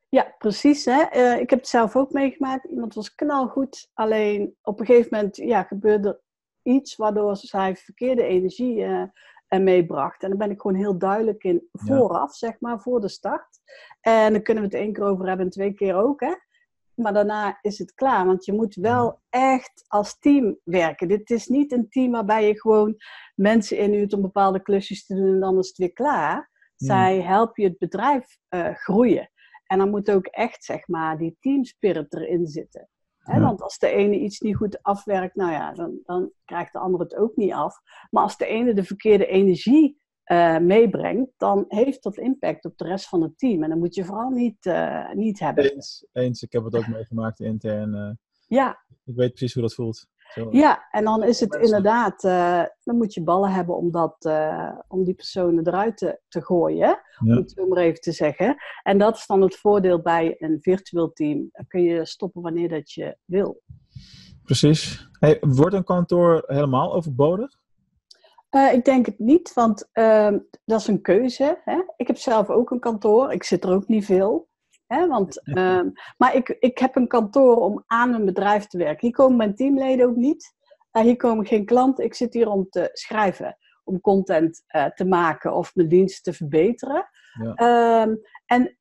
Ja, 0.08 0.34
precies. 0.38 0.84
Hè? 0.84 1.02
Eh, 1.02 1.40
ik 1.40 1.50
heb 1.50 1.58
het 1.58 1.68
zelf 1.68 1.96
ook 1.96 2.12
meegemaakt. 2.12 2.64
Iemand 2.64 2.94
was 2.94 3.14
knalgoed. 3.14 3.90
Alleen 3.94 4.56
op 4.62 4.80
een 4.80 4.86
gegeven 4.86 5.08
moment 5.10 5.36
ja, 5.36 5.62
gebeurde 5.62 6.08
er 6.08 6.20
iets 6.66 6.96
waardoor 6.96 7.36
zij 7.36 7.76
verkeerde 7.76 8.22
energie 8.22 8.82
eh, 8.84 9.02
eh, 9.46 9.60
meebracht. 9.60 10.22
En 10.22 10.28
daar 10.28 10.38
ben 10.38 10.50
ik 10.50 10.60
gewoon 10.60 10.76
heel 10.76 10.98
duidelijk 10.98 11.44
in 11.44 11.68
Ja. 11.72 11.84
vooraf, 11.84 12.34
zeg 12.34 12.60
maar, 12.60 12.80
voor 12.80 13.00
de 13.00 13.08
start. 13.08 13.58
En 14.00 14.32
dan 14.32 14.42
kunnen 14.42 14.62
we 14.62 14.68
het 14.68 14.78
één 14.78 14.92
keer 14.92 15.04
over 15.04 15.26
hebben 15.26 15.44
en 15.46 15.52
twee 15.52 15.72
keer 15.74 15.94
ook. 15.94 16.20
Hè? 16.20 16.34
Maar 16.94 17.12
daarna 17.12 17.58
is 17.62 17.78
het 17.78 17.94
klaar. 17.94 18.26
Want 18.26 18.44
je 18.44 18.52
moet 18.52 18.74
wel 18.74 19.20
echt 19.28 19.84
als 19.88 20.18
team 20.18 20.58
werken. 20.64 21.08
Dit 21.08 21.30
is 21.30 21.46
niet 21.46 21.72
een 21.72 21.88
team 21.88 22.10
waarbij 22.12 22.46
je 22.46 22.60
gewoon 22.60 22.96
mensen 23.34 23.78
inhuurt 23.78 24.12
om 24.12 24.22
bepaalde 24.22 24.62
klusjes 24.62 25.06
te 25.06 25.14
doen 25.14 25.26
en 25.34 25.40
dan 25.40 25.58
is 25.58 25.68
het 25.68 25.76
weer 25.76 25.92
klaar. 25.92 26.50
Zij 26.76 27.20
helpen 27.22 27.62
je 27.62 27.68
het 27.68 27.78
bedrijf 27.78 28.38
eh, 28.48 28.74
groeien. 28.74 29.30
En 29.66 29.78
dan 29.78 29.90
moet 29.90 30.10
ook 30.10 30.26
echt, 30.26 30.64
zeg 30.64 30.88
maar, 30.88 31.18
die 31.18 31.36
teamspirit 31.40 32.14
erin 32.14 32.46
zitten. 32.46 32.88
Want 33.40 33.62
als 33.62 33.78
de 33.78 33.88
ene 33.88 34.18
iets 34.18 34.40
niet 34.40 34.56
goed 34.56 34.82
afwerkt, 34.82 35.34
nou 35.34 35.52
ja, 35.52 35.72
dan, 35.72 35.98
dan 36.04 36.30
krijgt 36.44 36.72
de 36.72 36.78
ander 36.78 37.00
het 37.00 37.16
ook 37.16 37.36
niet 37.36 37.52
af. 37.52 37.80
Maar 38.10 38.22
als 38.22 38.36
de 38.36 38.46
ene 38.46 38.74
de 38.74 38.84
verkeerde 38.84 39.26
energie 39.26 39.98
eh, 40.24 40.58
meebrengt, 40.58 41.30
dan 41.36 41.64
heeft 41.68 42.02
dat 42.02 42.16
impact 42.16 42.64
op 42.64 42.78
de 42.78 42.84
rest 42.84 43.08
van 43.08 43.22
het 43.22 43.38
team. 43.38 43.62
En 43.62 43.68
dat 43.68 43.78
moet 43.78 43.94
je 43.94 44.04
vooral 44.04 44.30
niet, 44.30 44.66
eh, 44.66 45.12
niet 45.12 45.38
hebben. 45.38 45.72
Eens, 45.74 46.06
eens. 46.12 46.42
Ik 46.42 46.52
heb 46.52 46.64
het 46.64 46.74
ook 46.76 46.88
meegemaakt 46.88 47.40
intern. 47.40 47.94
eh, 47.94 48.10
Ja, 48.46 48.84
ik 49.04 49.14
weet 49.14 49.30
precies 49.30 49.52
hoe 49.54 49.62
dat 49.62 49.74
voelt. 49.74 50.06
Zo, 50.32 50.48
ja, 50.50 50.86
en 50.90 51.04
dan 51.04 51.22
is 51.22 51.40
het 51.40 51.54
inderdaad, 51.54 52.24
eh, 52.24 52.62
dan 52.84 52.96
moet 52.96 53.14
je 53.14 53.22
ballen 53.22 53.50
hebben 53.50 53.76
om, 53.76 53.90
dat, 53.90 54.16
eh, 54.18 54.72
om 54.88 55.04
die 55.04 55.14
personen 55.14 55.66
eruit 55.66 55.96
te, 55.96 56.20
te 56.28 56.44
gooien. 56.44 56.88
Ja. 56.88 57.00
Om 57.18 57.36
het 57.36 57.50
zo 57.50 57.66
maar 57.66 57.78
even 57.78 58.00
te 58.00 58.12
zeggen. 58.12 58.56
En 58.82 58.98
dat 58.98 59.16
is 59.16 59.26
dan 59.26 59.40
het 59.40 59.56
voordeel 59.56 60.02
bij 60.02 60.34
een 60.38 60.58
virtueel 60.60 61.12
team. 61.12 61.48
Dan 61.52 61.66
kun 61.68 61.82
je 61.82 62.06
stoppen 62.06 62.42
wanneer 62.42 62.68
dat 62.68 62.92
je 62.92 63.16
wil. 63.24 63.62
Precies. 64.42 65.08
Hey, 65.18 65.38
wordt 65.40 65.74
een 65.74 65.84
kantoor 65.84 66.42
helemaal 66.46 66.94
overbodig? 66.94 67.58
Eh, 68.48 68.72
ik 68.72 68.84
denk 68.84 69.06
het 69.06 69.18
niet, 69.18 69.54
want 69.54 69.88
ehm, 69.92 70.38
dat 70.64 70.80
is 70.80 70.86
een 70.86 71.02
keuze. 71.02 71.60
Hè? 71.64 71.82
Ik 71.96 72.06
heb 72.06 72.16
zelf 72.16 72.50
ook 72.50 72.70
een 72.70 72.80
kantoor. 72.80 73.32
Ik 73.32 73.42
zit 73.42 73.64
er 73.64 73.70
ook 73.70 73.88
niet 73.88 74.04
veel. 74.04 74.48
Hè? 74.86 75.06
Want, 75.06 75.44
ehm, 75.44 75.90
maar 76.16 76.34
ik, 76.34 76.48
ik 76.48 76.78
heb 76.78 76.96
een 76.96 77.08
kantoor 77.08 77.56
om 77.56 77.84
aan 77.86 78.14
een 78.14 78.24
bedrijf 78.24 78.66
te 78.66 78.78
werken. 78.78 79.06
Hier 79.06 79.16
komen 79.16 79.36
mijn 79.36 79.54
teamleden 79.54 80.06
ook 80.06 80.16
niet. 80.16 80.54
Eh, 80.96 81.02
hier 81.02 81.16
komen 81.16 81.46
geen 81.46 81.64
klanten. 81.64 82.04
Ik 82.04 82.14
zit 82.14 82.34
hier 82.34 82.48
om 82.48 82.68
te 82.68 82.90
schrijven, 82.92 83.56
om 83.84 84.00
content 84.00 84.64
eh, 84.66 84.84
te 84.84 85.04
maken 85.04 85.54
of 85.54 85.74
mijn 85.74 85.88
dienst 85.88 86.24
te 86.24 86.32
verbeteren. 86.32 87.08
Ja. 87.42 87.54
Ehm, 87.54 88.14
en 88.46 88.78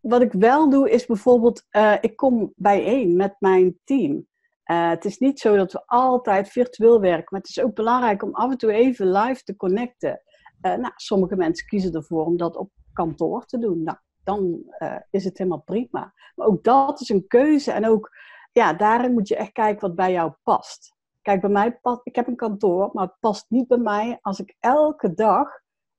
wat 0.00 0.22
ik 0.22 0.32
wel 0.32 0.70
doe, 0.70 0.90
is 0.90 1.06
bijvoorbeeld, 1.06 1.66
eh, 1.68 1.94
ik 2.00 2.16
kom 2.16 2.52
bijeen 2.56 3.16
met 3.16 3.36
mijn 3.38 3.80
team. 3.84 4.26
Het 4.62 5.04
is 5.04 5.18
niet 5.18 5.40
zo 5.40 5.56
dat 5.56 5.72
we 5.72 5.82
altijd 5.86 6.48
virtueel 6.48 7.00
werken, 7.00 7.26
maar 7.30 7.40
het 7.40 7.48
is 7.48 7.60
ook 7.60 7.74
belangrijk 7.74 8.22
om 8.22 8.34
af 8.34 8.50
en 8.50 8.58
toe 8.58 8.72
even 8.72 9.10
live 9.10 9.42
te 9.42 9.56
connecten. 9.56 10.22
Nou, 10.60 10.92
sommige 10.96 11.36
mensen 11.36 11.66
kiezen 11.66 11.92
ervoor 11.92 12.24
om 12.24 12.36
dat 12.36 12.56
op 12.56 12.70
kantoor 12.92 13.44
te 13.44 13.58
doen. 13.58 13.82
Nou, 13.82 13.98
dan 14.26 14.62
eh, 14.78 14.96
is 15.10 15.24
het 15.24 15.38
helemaal 15.38 15.62
prima. 15.64 16.14
Maar 16.34 16.46
ook 16.46 16.64
dat 16.64 17.00
is 17.00 17.08
een 17.08 17.26
keuze 17.26 17.72
en 17.72 17.86
ook, 17.88 18.10
ja, 18.52 18.72
daarin 18.72 19.12
moet 19.12 19.28
je 19.28 19.36
echt 19.36 19.52
kijken 19.52 19.80
wat 19.86 19.96
bij 19.96 20.12
jou 20.12 20.32
past. 20.42 20.94
Kijk, 21.22 21.40
bij 21.40 21.50
mij 21.50 21.78
past, 21.78 22.00
ik 22.04 22.16
heb 22.16 22.26
een 22.26 22.36
kantoor, 22.36 22.90
maar 22.92 23.04
het 23.04 23.16
past 23.20 23.46
niet 23.48 23.66
bij 23.68 23.78
mij 23.78 24.18
als 24.20 24.40
ik 24.40 24.56
elke 24.60 25.14
dag 25.14 25.48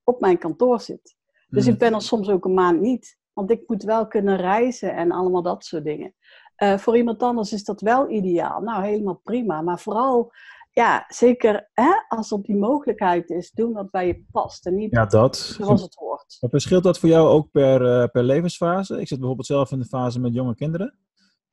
op 0.04 0.20
mijn 0.20 0.38
kantoor 0.38 0.82
zit. 0.82 1.16
Dus 1.48 1.64
Hmm. 1.64 1.74
ik 1.74 1.80
ben 1.80 1.94
er 1.94 2.02
soms 2.02 2.30
ook 2.30 2.46
een 2.46 2.54
maand 2.54 2.80
niet. 2.82 3.18
Want 3.34 3.52
ik 3.52 3.64
moet 3.68 3.84
wel 3.84 4.08
kunnen 4.08 4.36
reizen 4.38 4.96
en 4.96 5.12
allemaal 5.12 5.42
dat 5.42 5.66
soort 5.66 5.84
dingen. 5.84 6.14
Eh, 6.56 6.78
voor 6.78 6.98
iemand 6.98 7.24
anders 7.24 7.54
is 7.54 7.64
dat 7.64 7.82
wel 7.82 8.10
ideaal. 8.10 8.62
Nou, 8.62 8.84
helemaal 8.84 9.20
prima. 9.24 9.62
Maar 9.62 9.80
vooral, 9.80 10.32
ja, 10.72 11.06
zeker 11.08 11.70
hè, 11.74 11.92
als 12.08 12.32
er 12.32 12.42
die 12.42 12.56
mogelijkheid 12.56 13.30
is, 13.30 13.52
doen 13.52 13.74
wat 13.74 13.92
bij 13.92 14.08
je 14.08 14.26
past. 14.32 14.66
En 14.66 14.76
niet 14.76 14.92
Ja, 14.92 15.06
dat. 15.06 15.36
zoals 15.38 15.82
het 15.82 15.96
hoort. 15.96 16.07
Maar 16.42 16.50
verschilt 16.50 16.84
dat 16.84 17.00
voor 17.00 17.10
jou 17.10 17.28
ook 17.28 17.52
per, 17.52 18.02
eh, 18.02 18.08
per 18.12 18.24
levensfase? 18.24 19.00
Ik 19.00 19.08
zit 19.08 19.18
bijvoorbeeld 19.18 19.48
zelf 19.48 19.72
in 19.72 19.80
de 19.80 19.86
fase 19.86 20.20
met 20.20 20.34
jonge 20.34 20.56
kinderen. 20.56 20.98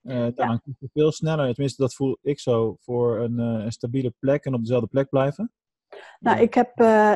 Eh 0.03 0.27
dan 0.35 0.61
je 0.79 0.89
veel 0.93 1.13
sneller, 1.13 1.53
tenminste 1.53 1.83
dat 1.83 1.95
voel 1.95 2.19
ik 2.23 2.41
zo, 2.41 2.77
voor 2.81 3.21
een, 3.21 3.39
eh, 3.39 3.65
een 3.65 3.73
stabiele 3.73 4.15
plek 4.19 4.45
en 4.45 4.55
op 4.55 4.61
dezelfde 4.61 4.87
plek 4.87 5.09
blijven. 5.09 5.53
Nou, 6.19 6.41
ik, 6.41 6.55
heb, 6.55 6.71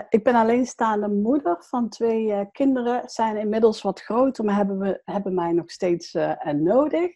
ik 0.08 0.24
ben 0.24 0.34
alleenstaande 0.34 1.08
moeder 1.08 1.56
van 1.64 1.88
twee 1.88 2.32
eh, 2.32 2.46
kinderen. 2.52 3.08
Zijn 3.08 3.36
inmiddels 3.36 3.82
wat 3.82 4.00
groter, 4.00 4.44
maar 4.44 4.56
hebben, 4.56 4.78
we, 4.78 5.00
hebben 5.04 5.34
mij 5.34 5.52
nog 5.52 5.70
steeds 5.70 6.16
nodig. 6.56 7.10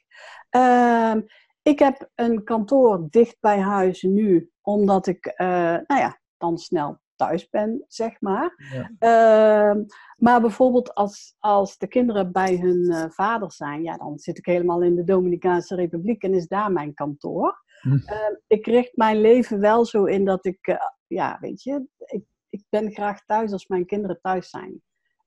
Ehm, 0.50 1.20
ik 1.62 1.78
heb 1.78 2.10
een 2.14 2.44
kantoor 2.44 3.06
dicht 3.10 3.36
bij 3.40 3.60
huis 3.60 4.02
nu, 4.02 4.50
omdat 4.60 5.06
ik, 5.06 5.34
nou 5.36 6.00
ja, 6.00 6.20
dan 6.36 6.58
snel 6.58 7.01
thuis 7.26 7.48
ben, 7.48 7.84
zeg 7.88 8.20
maar. 8.20 8.54
Ja. 8.72 8.90
Ehm, 8.98 9.84
maar 10.16 10.40
bijvoorbeeld 10.40 10.94
als, 10.94 11.36
als 11.38 11.78
de 11.78 11.86
kinderen 11.86 12.32
bij 12.32 12.56
hun 12.56 12.90
eh, 12.90 13.10
vader 13.10 13.52
zijn, 13.52 13.82
ja, 13.82 13.96
dan 13.96 14.18
zit 14.18 14.38
ik 14.38 14.46
helemaal 14.46 14.82
in 14.82 14.94
de 14.94 15.04
Dominicaanse 15.04 15.74
Republiek 15.74 16.22
en 16.22 16.34
is 16.34 16.46
daar 16.46 16.72
mijn 16.72 16.94
kantoor. 16.94 17.62
Hm. 17.80 17.96
Ehm, 17.96 18.34
ik 18.46 18.66
richt 18.66 18.96
mijn 18.96 19.20
leven 19.20 19.60
wel 19.60 19.84
zo 19.84 20.04
in 20.04 20.24
dat 20.24 20.44
ik, 20.44 20.66
eh, 20.66 20.76
ja, 21.06 21.38
weet 21.40 21.62
je, 21.62 21.86
ik, 21.98 22.24
ik 22.48 22.64
ben 22.68 22.92
graag 22.92 23.24
thuis 23.24 23.52
als 23.52 23.66
mijn 23.66 23.86
kinderen 23.86 24.18
thuis 24.20 24.50
zijn. 24.50 24.82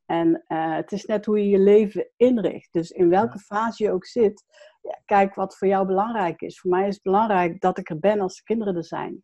En 0.06 0.44
eh, 0.48 0.76
het 0.76 0.92
is 0.92 1.06
net 1.06 1.26
hoe 1.26 1.40
je 1.40 1.50
je 1.50 1.60
leven 1.60 2.12
inricht. 2.16 2.74
Dus 2.74 2.92
in 2.92 3.10
welke 3.10 3.40
fase 3.40 3.84
je 3.84 3.92
ook 3.92 4.06
zit, 4.06 4.44
ja, 4.82 5.02
kijk 5.06 5.36
wat 5.36 5.58
voor 5.58 5.68
jou 5.68 5.86
belangrijk 5.86 6.42
is. 6.42 6.60
Voor 6.60 6.72
mij 6.72 6.88
is 6.88 6.94
het 6.94 7.04
belangrijk 7.04 7.62
dat 7.62 7.78
ik 7.78 7.90
er 7.90 8.00
ben 8.00 8.20
als 8.20 8.36
de 8.36 8.44
kinderen 8.44 8.76
er 8.76 8.86
zijn. 8.86 9.24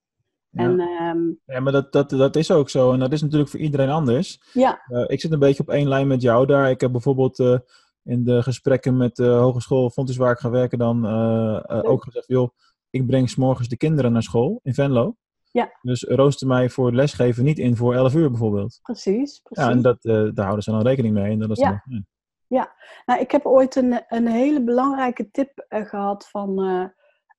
Ja. 0.52 0.64
En 0.64 0.80
ehm, 0.80 1.54
Ja, 1.56 1.60
maar 1.60 1.72
dat, 1.72 1.92
dat, 1.92 2.10
dat 2.10 2.36
is 2.36 2.52
ook 2.52 2.70
zo. 2.70 2.94
En 2.94 3.00
dat 3.00 3.12
is 3.12 3.22
natuurlijk 3.22 3.50
voor 3.50 3.60
iedereen 3.60 3.90
anders. 3.90 4.42
ja, 4.54 4.82
Eh, 4.88 5.04
ik 5.08 5.22
zit 5.22 5.32
een 5.32 5.40
beetje 5.40 5.62
op 5.64 5.70
één 5.70 5.88
lijn 5.88 6.08
met 6.08 6.22
jou 6.22 6.46
daar. 6.46 6.70
Ik 6.70 6.82
heb 6.82 6.92
bijvoorbeeld 6.92 7.40
eh, 7.40 7.58
in 8.04 8.24
de 8.24 8.44
gesprekken 8.44 8.98
met 8.98 9.16
de 9.16 9.28
Hogeschool 9.28 9.90
Fontys 9.90 10.18
waar 10.18 10.32
ik 10.32 10.40
ga 10.40 10.50
werken 10.50 10.78
dan 10.78 11.06
eh, 11.06 11.80
ook 11.84 12.04
gezegd, 12.04 12.28
joh, 12.28 12.50
ik 12.90 13.06
breng 13.08 13.30
s'morgens 13.30 13.68
de 13.68 13.78
kinderen 13.78 14.12
naar 14.12 14.24
school 14.24 14.60
in 14.64 14.74
Venlo. 14.74 15.16
Ja. 15.52 15.72
Dus 15.82 16.04
rooster 16.04 16.48
mij 16.48 16.70
voor 16.70 16.86
het 16.86 16.96
lesgeven 16.96 17.44
niet 17.44 17.60
in 17.60 17.76
voor 17.76 17.96
11 17.96 18.14
uur 18.14 18.30
bijvoorbeeld. 18.30 18.80
precies. 18.82 19.40
precies. 19.44 19.66
Ja, 19.66 19.70
en 19.72 19.82
dat, 19.82 20.02
daar 20.02 20.46
houden 20.46 20.64
ze 20.64 20.72
dan 20.72 20.82
rekening 20.82 21.14
mee. 21.14 21.32
En 21.32 21.40
dat 21.40 21.50
is 21.52 21.58
Ja. 21.58 21.64
dan 21.64 21.72
wel 21.72 21.82
fijn. 21.90 22.08
Nou, 23.06 23.20
ik 23.22 23.32
heb 23.32 23.46
ooit 23.46 23.76
een, 23.76 24.02
een 24.08 24.28
hele 24.28 24.64
belangrijke 24.64 25.32
tip 25.32 25.66
eh, 25.68 25.86
gehad 25.86 26.28
van 26.30 26.56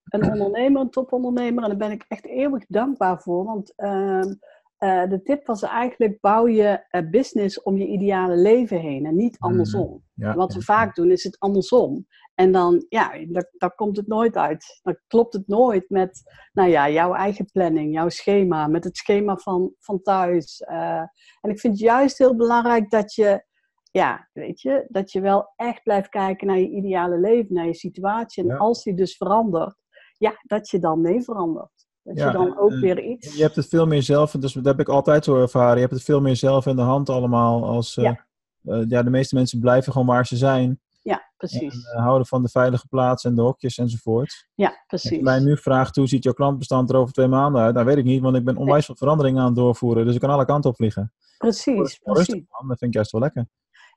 een 0.05 0.31
ondernemer, 0.33 0.81
een 0.81 0.91
topondernemer. 0.91 1.63
En 1.63 1.69
daar 1.69 1.79
ben 1.79 1.91
ik 1.91 2.05
echt 2.09 2.27
eeuwig 2.27 2.65
dankbaar 2.69 3.21
voor. 3.21 3.45
Want 3.45 3.73
ehm, 3.77 4.35
eh, 4.77 5.09
de 5.09 5.23
tip 5.23 5.47
was 5.47 5.63
eigenlijk: 5.63 6.21
bouw 6.21 6.49
je 6.49 6.85
eh, 6.89 7.11
business 7.11 7.63
om 7.63 7.77
je 7.77 7.87
ideale 7.87 8.37
leven 8.37 8.81
heen 8.81 9.07
en 9.07 9.17
niet 9.17 9.37
andersom. 9.39 10.03
Ja, 10.15 10.35
Wat 10.35 10.53
we 10.53 10.59
ja. 10.59 10.65
vaak 10.65 10.95
doen, 10.95 11.11
is 11.11 11.25
het 11.25 11.39
andersom. 11.39 12.07
En 12.35 12.53
dan, 12.53 12.85
ja, 12.89 13.13
daar, 13.59 13.75
komt 13.75 13.97
het 13.97 14.07
nooit 14.07 14.37
uit. 14.37 14.81
Dan 14.83 14.99
klopt 15.07 15.33
het 15.33 15.47
nooit 15.49 15.91
met, 15.91 16.23
nou 16.53 16.69
ja, 16.69 16.91
jouw 16.91 17.15
eigen 17.15 17.45
planning, 17.53 17.95
jouw 17.95 18.09
schema, 18.09 18.67
met 18.67 18.85
het 18.85 18.97
schema 18.97 19.37
van, 19.37 19.75
van 19.79 20.03
thuis. 20.03 20.61
Eh, 20.61 20.99
en 21.41 21.51
ik 21.51 21.61
vind 21.61 21.73
het 21.73 21.83
juist 21.83 22.19
heel 22.19 22.37
belangrijk 22.37 22.91
dat 22.91 23.15
je, 23.15 23.45
ja, 23.91 24.29
weet 24.33 24.61
je, 24.61 24.85
dat 24.89 25.13
je 25.13 25.21
wel 25.21 25.53
echt 25.57 25.83
blijft 25.83 26.09
kijken 26.09 26.47
naar 26.47 26.59
je 26.59 26.71
ideale 26.71 27.19
leven, 27.19 27.55
naar 27.55 27.67
je 27.67 27.75
situatie. 27.75 28.43
En 28.43 28.49
Ja. 28.49 28.57
als 28.57 28.83
die 28.83 28.95
dus 28.95 29.17
verandert, 29.17 29.77
ja, 30.23 30.41
dat 30.43 30.69
je 30.71 30.79
dan 30.79 31.01
mee 31.01 31.23
verandert. 31.23 31.87
Dat 32.03 32.17
Ja, 32.17 32.27
je 32.27 32.33
dan 32.33 32.59
ook 32.59 32.71
en 32.71 32.81
weer 32.81 33.03
iets... 33.05 33.37
Je 33.37 33.43
hebt 33.43 33.57
het 33.57 33.67
veel 33.69 33.87
meer 33.87 34.03
zelf, 34.03 34.31
dus 34.31 34.53
dat 34.53 34.65
heb 34.65 34.81
ik 34.81 34.89
altijd 34.89 35.25
zo 35.25 35.41
ervaren. 35.41 35.75
Je 35.75 35.81
hebt 35.81 35.93
het 35.93 36.03
veel 36.03 36.21
meer 36.21 36.37
zelf 36.37 36.67
in 36.67 36.77
de 36.77 36.83
hand 36.83 37.09
allemaal. 37.09 37.65
Als, 37.65 37.97
eh, 37.97 38.05
Ja. 38.05 38.27
eh, 38.63 38.83
ja, 38.89 39.03
de 39.03 39.11
meeste 39.11 39.35
mensen 39.35 39.61
blijven 39.61 39.93
gewoon 39.93 40.07
waar 40.07 40.27
ze 40.27 40.37
zijn. 40.37 40.81
Ja, 41.03 41.31
precies. 41.37 41.87
En 41.87 41.97
eh, 41.99 42.03
houden 42.05 42.27
van 42.27 42.43
de 42.43 42.49
veilige 42.49 42.87
plaats 42.89 43.25
en 43.25 43.35
de 43.35 43.43
hokjes 43.43 43.79
enzovoort. 43.79 44.49
Ja, 44.55 44.69
Als 44.69 44.79
precies. 44.87 45.11
je 45.11 45.23
mij 45.23 45.41
nu 45.41 45.57
vraagt 45.57 45.97
hoe 45.97 46.07
ziet 46.09 46.25
jouw 46.25 46.33
klantbestand 46.33 46.91
er 46.91 46.97
over 46.97 47.13
twee 47.13 47.27
maanden 47.29 47.63
uit, 47.63 47.75
dan 47.75 47.85
weet 47.85 47.97
ik 47.97 48.05
niet, 48.05 48.23
want 48.23 48.37
ik 48.37 48.45
ben 48.45 48.57
onwijs 48.57 48.85
veel 48.87 48.97
veranderingen 48.97 49.41
aan 49.41 49.47
het 49.47 49.57
doorvoeren. 49.57 50.05
Dus 50.07 50.15
ik 50.15 50.21
kan 50.21 50.31
alle 50.31 50.45
kanten 50.45 50.71
op 50.71 50.77
vliegen. 50.77 51.13
Precies, 51.39 51.65
Rustig, 51.77 52.03
precies. 52.03 52.35
man, 52.35 52.69
dat 52.69 52.79
vind 52.79 52.81
ik 52.91 52.95
juist 52.95 53.13
wel 53.13 53.21
lekker. 53.21 53.47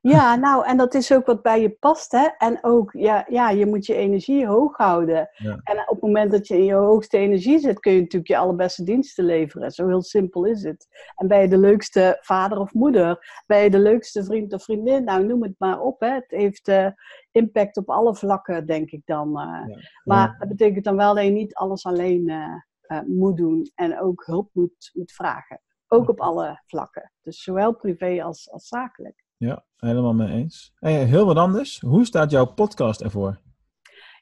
Ja, 0.01 0.35
nou, 0.35 0.65
en 0.65 0.77
dat 0.77 0.93
is 0.93 1.13
ook 1.13 1.25
wat 1.25 1.41
bij 1.41 1.61
je 1.61 1.69
past, 1.69 2.11
hè. 2.11 2.27
En 2.37 2.57
ook, 2.61 2.91
ja, 2.93 3.25
ja 3.29 3.49
je 3.49 3.65
moet 3.65 3.85
je 3.85 3.95
energie 3.95 4.47
hoog 4.47 4.77
houden. 4.77 5.29
Ja. 5.33 5.59
En 5.63 5.79
op 5.79 5.89
het 5.89 6.01
moment 6.01 6.31
dat 6.31 6.47
je 6.47 6.57
in 6.57 6.63
je 6.63 6.73
hoogste 6.73 7.17
energie 7.17 7.59
zit, 7.59 7.79
kun 7.79 7.91
je 7.91 7.99
natuurlijk 7.99 8.31
je 8.31 8.37
allerbeste 8.37 8.83
diensten 8.83 9.25
leveren. 9.25 9.71
Zo 9.71 9.87
heel 9.87 10.01
simpel 10.01 10.45
is 10.45 10.63
het. 10.63 10.87
En 11.15 11.27
ben 11.27 11.41
je 11.41 11.47
de 11.47 11.57
leukste 11.57 12.17
vader 12.21 12.59
of 12.59 12.73
moeder? 12.73 13.43
Ben 13.45 13.59
je 13.63 13.69
de 13.69 13.79
leukste 13.79 14.23
vriend 14.23 14.53
of 14.53 14.63
vriendin? 14.63 15.03
Nou, 15.03 15.25
noem 15.25 15.43
het 15.43 15.55
maar 15.57 15.79
op, 15.79 15.99
hè. 15.99 16.09
Het 16.13 16.31
heeft 16.31 16.67
eh, 16.67 16.87
impact 17.31 17.77
op 17.77 17.89
alle 17.89 18.15
vlakken, 18.15 18.65
denk 18.65 18.91
ik 18.91 19.01
dan. 19.05 19.27
eh. 19.39 19.75
Ja. 19.75 19.77
Maar 20.03 20.35
dat 20.39 20.47
betekent 20.47 20.83
dan 20.85 20.95
wel 20.95 21.15
dat 21.15 21.23
je 21.23 21.29
niet 21.31 21.53
alles 21.55 21.85
alleen 21.85 22.29
eh, 22.29 22.99
moet 23.05 23.37
doen. 23.37 23.71
En 23.75 23.99
ook 23.99 24.23
hulp 24.25 24.49
moet, 24.53 24.91
moet 24.93 25.11
vragen. 25.11 25.61
Ook 25.87 26.09
op 26.09 26.19
alle 26.21 26.61
vlakken. 26.65 27.11
Dus 27.21 27.43
zowel 27.43 27.75
privé 27.75 28.23
als, 28.23 28.51
als 28.51 28.67
zakelijk. 28.67 29.23
Ja, 29.45 29.65
helemaal 29.77 30.13
mee 30.13 30.27
eens. 30.27 30.73
Hey, 30.79 31.03
heel 31.03 31.25
wat 31.25 31.37
anders. 31.37 31.79
Hoe 31.79 32.05
staat 32.05 32.31
jouw 32.31 32.45
podcast 32.45 33.01
ervoor? 33.01 33.41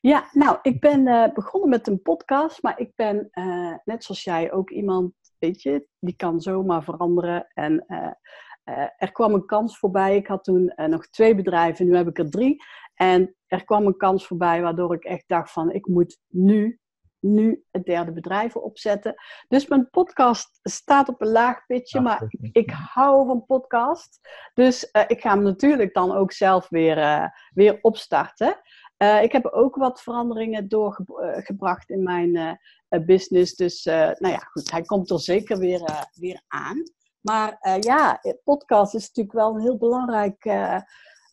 Ja, 0.02 0.30
nou, 0.32 0.58
ik 0.62 0.80
ben 0.80 1.08
eh, 1.08 1.34
begonnen 1.34 1.70
met 1.70 1.88
een 1.88 2.02
podcast, 2.02 2.64
maar 2.64 2.80
ik 2.80 2.92
ben 2.96 3.28
eh, 3.32 3.74
net 3.84 4.04
zoals 4.04 4.24
jij 4.24 4.52
ook 4.52 4.70
iemand, 4.70 5.14
weet 5.40 5.62
je, 5.62 5.88
die 6.00 6.16
kan 6.16 6.42
zomaar 6.42 6.84
veranderen. 6.84 7.48
En 7.54 7.86
eh, 7.88 8.88
er 8.98 9.12
kwam 9.12 9.34
een 9.34 9.46
kans 9.46 9.78
voorbij. 9.78 10.16
Ik 10.16 10.28
had 10.28 10.44
toen 10.44 10.74
nog 10.76 11.08
twee 11.08 11.36
bedrijven, 11.36 11.86
nu 11.86 11.96
heb 11.96 12.08
ik 12.08 12.18
er 12.18 12.30
drie. 12.30 12.64
En 12.94 13.36
er 13.48 13.64
kwam 13.64 13.86
een 13.86 13.98
kans 13.98 14.28
voorbij 14.28 14.62
waardoor 14.62 14.94
ik 14.94 15.04
echt 15.04 15.28
dacht 15.28 15.52
van, 15.52 15.72
ik 15.72 15.88
moet 15.88 16.20
nu, 16.28 16.80
nu 17.24 17.64
het 17.72 17.86
derde 17.86 18.12
bedrijf 18.12 18.56
opzetten. 18.56 19.16
Dus 19.48 19.68
mijn 19.68 19.90
podcast 19.90 20.60
staat 20.64 21.10
op 21.10 21.22
een 21.22 21.32
laag 21.32 21.66
pitje, 21.66 21.98
Ja, 21.98 22.04
maar 22.04 22.34
ik 22.52 22.72
hou 22.72 23.26
van 23.28 23.46
podcast. 23.46 24.20
Dus 24.54 24.92
eh, 24.92 25.04
ik 25.08 25.22
ga 25.22 25.30
hem 25.30 25.44
natuurlijk 25.44 25.94
dan 25.94 26.12
ook 26.12 26.32
zelf 26.32 26.70
weer, 26.70 26.98
eh, 26.98 27.26
weer 27.54 27.80
opstarten. 27.82 28.62
Eh, 28.98 29.24
ik 29.24 29.32
heb 29.32 29.46
ook 29.46 29.76
wat 29.76 30.02
veranderingen 30.02 30.68
doorgebracht 30.68 31.90
in 31.90 32.04
mijn 32.04 32.60
business. 33.06 33.56
Dus 33.56 33.84
nou 33.84 34.28
ja, 34.28 34.38
goed, 34.38 34.72
hij 34.72 34.82
komt 34.82 35.10
er 35.10 35.20
zeker 35.20 35.58
weer, 35.58 36.08
weer 36.14 36.44
aan. 36.48 36.84
Maar 37.22 37.78
ja, 37.80 38.22
podcast 38.44 38.94
is 38.96 39.08
natuurlijk 39.08 39.36
wel 39.36 39.56
een 39.56 39.62
heel 39.62 39.78
belangrijk, 39.78 40.44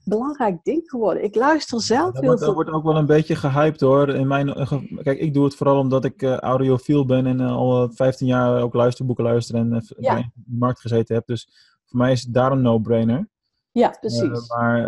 belangrijk 0.04 0.58
ding 0.62 0.82
geworden. 0.84 1.24
Ik 1.24 1.34
luister 1.34 1.80
zelf 1.80 2.04
Dat 2.04 2.14
heel 2.14 2.22
wordt, 2.24 2.38
dat 2.40 2.48
veel. 2.48 2.54
wordt 2.54 2.70
ook 2.70 2.84
wel 2.84 2.96
een 2.96 3.06
beetje 3.06 3.34
gehyped 3.36 3.80
hoor. 3.80 4.08
In 4.08 4.26
mijn, 4.26 4.54
eh, 4.54 4.72
kijk, 5.02 5.18
ik 5.20 5.34
doe 5.34 5.44
het 5.44 5.54
vooral 5.54 5.78
omdat 5.78 6.04
ik 6.04 6.22
eh, 6.22 6.36
audiofiel 6.36 7.04
ben 7.06 7.26
en 7.26 7.40
eh, 7.40 7.50
al 7.56 7.82
eh, 7.82 7.88
15 7.94 8.26
jaar 8.26 8.62
ook 8.62 8.74
luisterboeken 8.74 9.24
luister 9.24 9.54
en 9.54 9.84
Ja. 9.98 10.16
in 10.16 10.30
de 10.34 10.56
markt 10.58 10.80
gezeten 10.80 11.14
heb. 11.14 11.26
Dus 11.26 11.48
voor 11.86 11.98
mij 11.98 12.12
is 12.12 12.22
het 12.22 12.34
daar 12.34 12.52
een 12.52 12.62
no-brainer. 12.62 13.28
Ja, 13.72 13.96
precies. 14.00 14.48
maar 14.48 14.84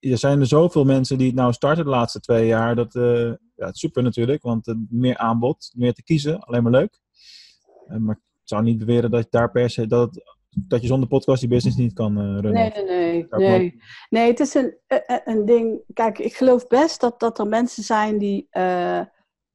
er 0.00 0.18
zijn 0.18 0.40
er 0.40 0.46
zoveel 0.46 0.84
mensen 0.84 1.18
die 1.18 1.26
het 1.26 1.36
nou 1.36 1.52
starten 1.52 1.84
de 1.84 1.90
laatste 1.90 2.20
twee 2.20 2.46
jaar. 2.46 2.74
Dat, 2.74 2.92
ja, 3.54 3.72
super 3.72 4.02
natuurlijk, 4.02 4.42
want 4.42 4.74
meer 4.90 5.16
aanbod, 5.16 5.72
meer 5.76 5.94
te 5.94 6.02
kiezen, 6.02 6.40
alleen 6.40 6.62
maar 6.62 6.72
leuk. 6.72 7.00
Maar 7.98 8.14
ik 8.16 8.20
zou 8.42 8.62
niet 8.62 8.78
beweren 8.78 9.10
dat 9.10 9.22
je 9.22 9.26
daar 9.30 9.50
per 9.50 9.70
se 9.70 9.86
dat, 9.86 10.35
dat 10.58 10.80
je 10.80 10.86
zonder 10.86 11.08
podcast 11.08 11.40
die 11.40 11.48
business 11.48 11.76
niet 11.76 11.92
kan 11.92 12.18
eh, 12.18 12.24
runnen. 12.24 12.52
Nee, 12.52 12.72
nee, 12.74 12.84
nee. 12.84 13.26
Nee, 13.30 13.80
nee 14.08 14.30
het 14.30 14.40
is 14.40 14.54
een, 14.54 14.76
een, 14.86 15.20
een 15.24 15.44
ding. 15.44 15.80
Kijk, 15.92 16.18
ik 16.18 16.34
geloof 16.36 16.66
best 16.66 17.00
dat, 17.00 17.20
dat 17.20 17.38
er 17.38 17.46
mensen 17.46 17.82
zijn 17.82 18.18
die, 18.18 18.46
eh, 18.50 19.00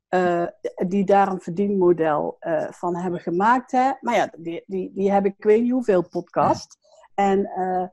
eh, 0.08 0.48
die 0.88 1.04
daar 1.06 1.28
een 1.32 1.42
verdienmodel 1.42 2.36
eh, 2.40 2.72
van 2.72 2.96
hebben 2.96 3.20
gemaakt. 3.20 3.72
Hè? 3.72 3.92
Maar 4.02 4.16
ja, 4.16 4.34
die, 4.38 4.64
die, 4.66 4.92
die 4.94 5.12
hebben 5.12 5.34
ik 5.38 5.44
weet 5.44 5.62
niet 5.62 5.72
hoeveel 5.72 6.08
podcast. 6.10 6.78
En 7.16 7.46
eh, 7.46 7.84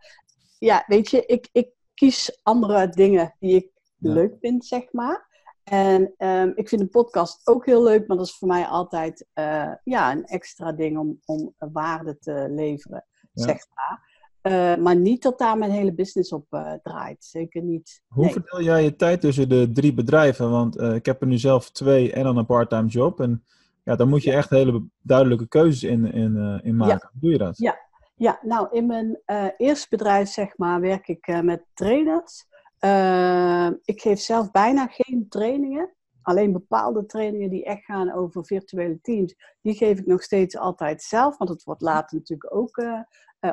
ja, 0.59 0.85
weet 0.87 1.11
je, 1.11 1.27
ik, 1.27 1.49
ik 1.53 1.69
kies 1.95 2.41
andere 2.43 2.89
dingen 2.89 3.35
die 3.39 3.55
ik 3.57 3.71
Ja. 4.01 4.13
leuk 4.13 4.35
vind, 4.41 4.65
zeg 4.65 4.93
maar. 4.93 5.28
En 5.71 6.15
ehm, 6.17 6.53
ik 6.55 6.69
vind 6.69 6.81
een 6.81 6.89
podcast 6.89 7.47
ook 7.47 7.67
heel 7.67 7.83
leuk, 7.83 8.07
maar 8.07 8.17
dat 8.17 8.27
is 8.27 8.37
voor 8.39 8.49
mij 8.49 8.65
altijd 8.65 9.27
eh, 9.33 9.73
ja, 9.85 10.13
een 10.13 10.25
extra 10.25 10.73
ding 10.73 10.99
om, 10.99 11.21
om 11.25 11.55
waarde 11.59 12.19
te 12.19 12.47
leveren, 12.51 13.05
Ja. 13.33 13.45
zeg 13.45 13.67
maar. 13.75 14.07
Eh, 14.41 14.83
maar 14.83 14.97
niet 14.97 15.23
dat 15.23 15.39
daar 15.39 15.59
mijn 15.59 15.71
hele 15.71 15.95
business 15.95 16.33
op 16.33 16.47
eh, 16.51 16.73
draait. 16.83 17.25
Zeker 17.25 17.63
niet. 17.63 18.03
Hoe 18.09 18.25
Nee. 18.25 18.33
verdeel 18.33 18.63
jij 18.63 18.83
je 18.85 18.97
tijd 18.97 19.21
tussen 19.21 19.49
de 19.49 19.71
drie 19.73 19.95
bedrijven? 19.95 20.51
Want 20.51 20.81
ik 20.81 21.07
heb 21.07 21.21
er 21.21 21.27
nu 21.27 21.39
zelf 21.39 21.71
twee 21.71 22.13
en 22.13 22.23
dan 22.23 22.37
een 22.37 22.47
parttime 22.47 22.89
job. 22.89 23.21
En 23.21 23.45
ja, 23.85 23.97
daar 23.97 24.09
moet 24.09 24.23
je 24.23 24.33
echt 24.33 24.51
hele 24.51 24.85
duidelijke 25.03 25.49
keuzes 25.49 25.83
in, 25.83 26.13
in, 26.13 26.61
in 26.63 26.77
maken. 26.77 27.09
Hoe 27.13 27.21
doe 27.21 27.31
je 27.31 27.39
dat? 27.39 27.59
Ja. 27.59 27.87
Ja, 28.15 28.39
nou, 28.43 28.69
in 28.71 28.87
mijn 28.87 29.23
eerste 29.57 29.87
bedrijf, 29.91 30.29
zeg 30.29 30.57
maar, 30.57 30.81
werk 30.81 31.09
ik 31.09 31.43
met 31.43 31.65
trainers. 31.75 32.47
Eh, 32.79 33.71
ik 33.85 34.01
geef 34.01 34.21
zelf 34.21 34.51
bijna 34.51 34.87
geen 34.87 35.27
trainingen. 35.29 35.93
alleen 36.23 36.53
bepaalde 36.53 37.07
trainingen 37.07 37.51
die 37.51 37.65
echt 37.65 37.85
gaan 37.85 38.13
over 38.13 38.45
virtuele 38.45 39.01
teams, 39.01 39.35
die 39.63 39.75
geef 39.75 39.99
ik 39.99 40.07
nog 40.07 40.23
steeds 40.23 40.57
altijd 40.57 41.03
zelf, 41.03 41.37
want 41.37 41.51
het 41.51 41.63
wordt 41.63 41.81
later 41.81 42.19
natuurlijk 42.19 42.55
ook, 42.55 42.77
uh, 42.77 43.01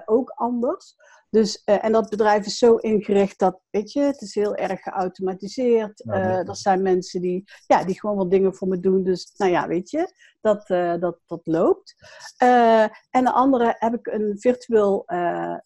ook 0.06 0.30
anders. 0.30 0.96
Dus, 1.30 1.64
en 1.64 1.92
dat 1.92 2.10
bedrijf 2.10 2.46
is 2.46 2.58
zo 2.58 2.76
ingericht 2.76 3.40
dat, 3.40 3.60
weet 3.70 3.92
je, 3.92 4.02
het 4.02 4.22
is 4.22 4.36
heel 4.36 4.56
erg 4.56 4.82
geautomatiseerd. 4.82 6.04
Ja, 6.06 6.44
er 6.46 6.56
zijn 6.56 6.82
mensen 6.82 7.22
die, 7.22 7.44
ja, 7.68 7.84
die 7.84 8.00
gewoon 8.00 8.16
wat 8.16 8.32
dingen 8.32 8.56
voor 8.56 8.68
me 8.68 8.80
doen. 8.80 9.04
Dus, 9.04 9.34
nou 9.38 9.52
ja, 9.52 9.68
weet 9.68 9.90
je, 9.90 10.14
dat, 10.42 10.68
dat, 11.02 11.20
dat 11.26 11.42
loopt. 11.44 11.96
en 13.10 13.24
de 13.24 13.32
andere 13.32 13.76
heb 13.78 13.94
ik 13.94 14.08
een 14.08 14.40
virtueel, 14.40 15.06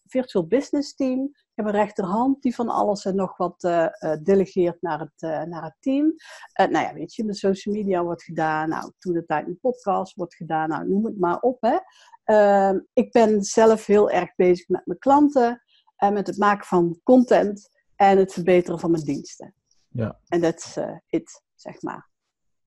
virtueel 0.06 0.46
business 0.46 0.94
team 0.94 1.30
heb 1.64 1.74
een 1.74 1.80
rechterhand 1.80 2.42
die 2.42 2.54
van 2.54 2.68
alles 2.68 3.04
en 3.04 3.14
nog 3.14 3.36
wat 3.36 3.64
uh, 3.64 3.86
delegeert 4.22 4.82
naar 4.82 5.00
het, 5.00 5.22
uh, 5.22 5.42
naar 5.42 5.62
het 5.62 5.76
team. 5.80 6.14
nou 6.54 6.86
ja, 6.86 6.94
weet 6.94 7.14
je, 7.14 7.24
de 7.24 7.34
social 7.34 7.74
media 7.74 8.02
wordt 8.02 8.22
gedaan. 8.22 8.68
Nou, 8.68 8.92
toen 8.98 9.12
de 9.12 9.24
tijd 9.26 9.46
een 9.46 9.58
podcast 9.60 10.14
wordt 10.14 10.34
gedaan. 10.34 10.68
Nou, 10.68 10.88
noem 10.88 11.04
het 11.04 11.18
maar 11.18 11.40
op. 11.40 11.60
Hè. 11.60 11.78
Ehm, 12.24 12.80
ik 12.92 13.12
ben 13.12 13.42
zelf 13.42 13.86
heel 13.86 14.10
erg 14.10 14.34
bezig 14.34 14.68
met 14.68 14.86
mijn 14.86 14.98
klanten. 14.98 15.62
en 15.96 16.12
met 16.12 16.26
het 16.26 16.38
maken 16.38 16.66
van 16.66 17.00
content 17.02 17.68
en 17.96 18.18
het 18.18 18.32
verbeteren 18.32 18.78
van 18.78 18.90
mijn 18.90 19.04
diensten. 19.04 19.54
Ja. 19.88 20.18
En 20.28 20.40
dat 20.40 20.54
is 20.54 20.78
it, 21.08 21.42
zeg 21.54 21.82
maar. 21.82 22.09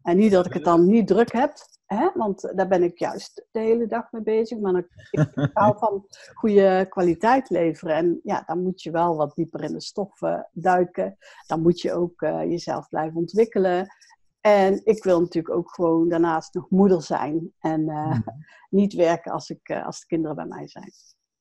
En 0.04 0.18
niet 0.18 0.32
dat 0.32 0.46
ik 0.46 0.54
het 0.54 0.64
dan 0.64 0.86
niet 0.86 1.08
druk 1.08 1.32
heb, 1.32 1.54
Hè? 1.86 2.10
Want 2.14 2.52
daar 2.56 2.68
ben 2.68 2.84
ik 2.84 3.00
juist 3.00 3.46
de 3.52 3.60
hele 3.60 3.88
dag 3.88 4.12
mee 4.12 4.22
bezig. 4.22 4.58
Maar 4.58 4.76
ik, 4.76 4.88
ik 5.12 5.50
hou 5.54 5.78
van 5.78 6.06
goede 6.34 6.86
kwaliteit 6.90 7.50
leveren. 7.50 7.96
En 7.96 8.20
ja, 8.24 8.44
dan 8.46 8.64
moet 8.64 8.82
je 8.82 8.92
wel 8.92 9.16
wat 9.16 9.36
dieper 9.36 9.64
in 9.64 9.74
de 9.74 9.82
stoffen 9.82 10.50
duiken. 10.52 11.18
Dan 11.48 11.62
moet 11.62 11.82
je 11.82 11.94
ook 11.94 12.22
uh, 12.22 12.44
jezelf 12.44 12.90
blijven 12.90 13.18
ontwikkelen. 13.18 13.88
En 14.42 14.86
ik 14.86 15.04
wil 15.04 15.20
natuurlijk 15.20 15.56
ook 15.56 15.74
gewoon 15.74 16.10
daarnaast 16.10 16.54
nog 16.54 16.70
moeder 16.70 17.02
zijn. 17.02 17.54
En 17.60 17.82
uh, 17.82 18.20
niet 18.70 18.94
werken 18.94 19.32
als, 19.32 19.50
ik, 19.50 19.70
uh, 19.70 19.86
als 19.86 20.00
de 20.00 20.06
kinderen 20.06 20.36
bij 20.36 20.46
mij 20.46 20.68
zijn. 20.68 20.92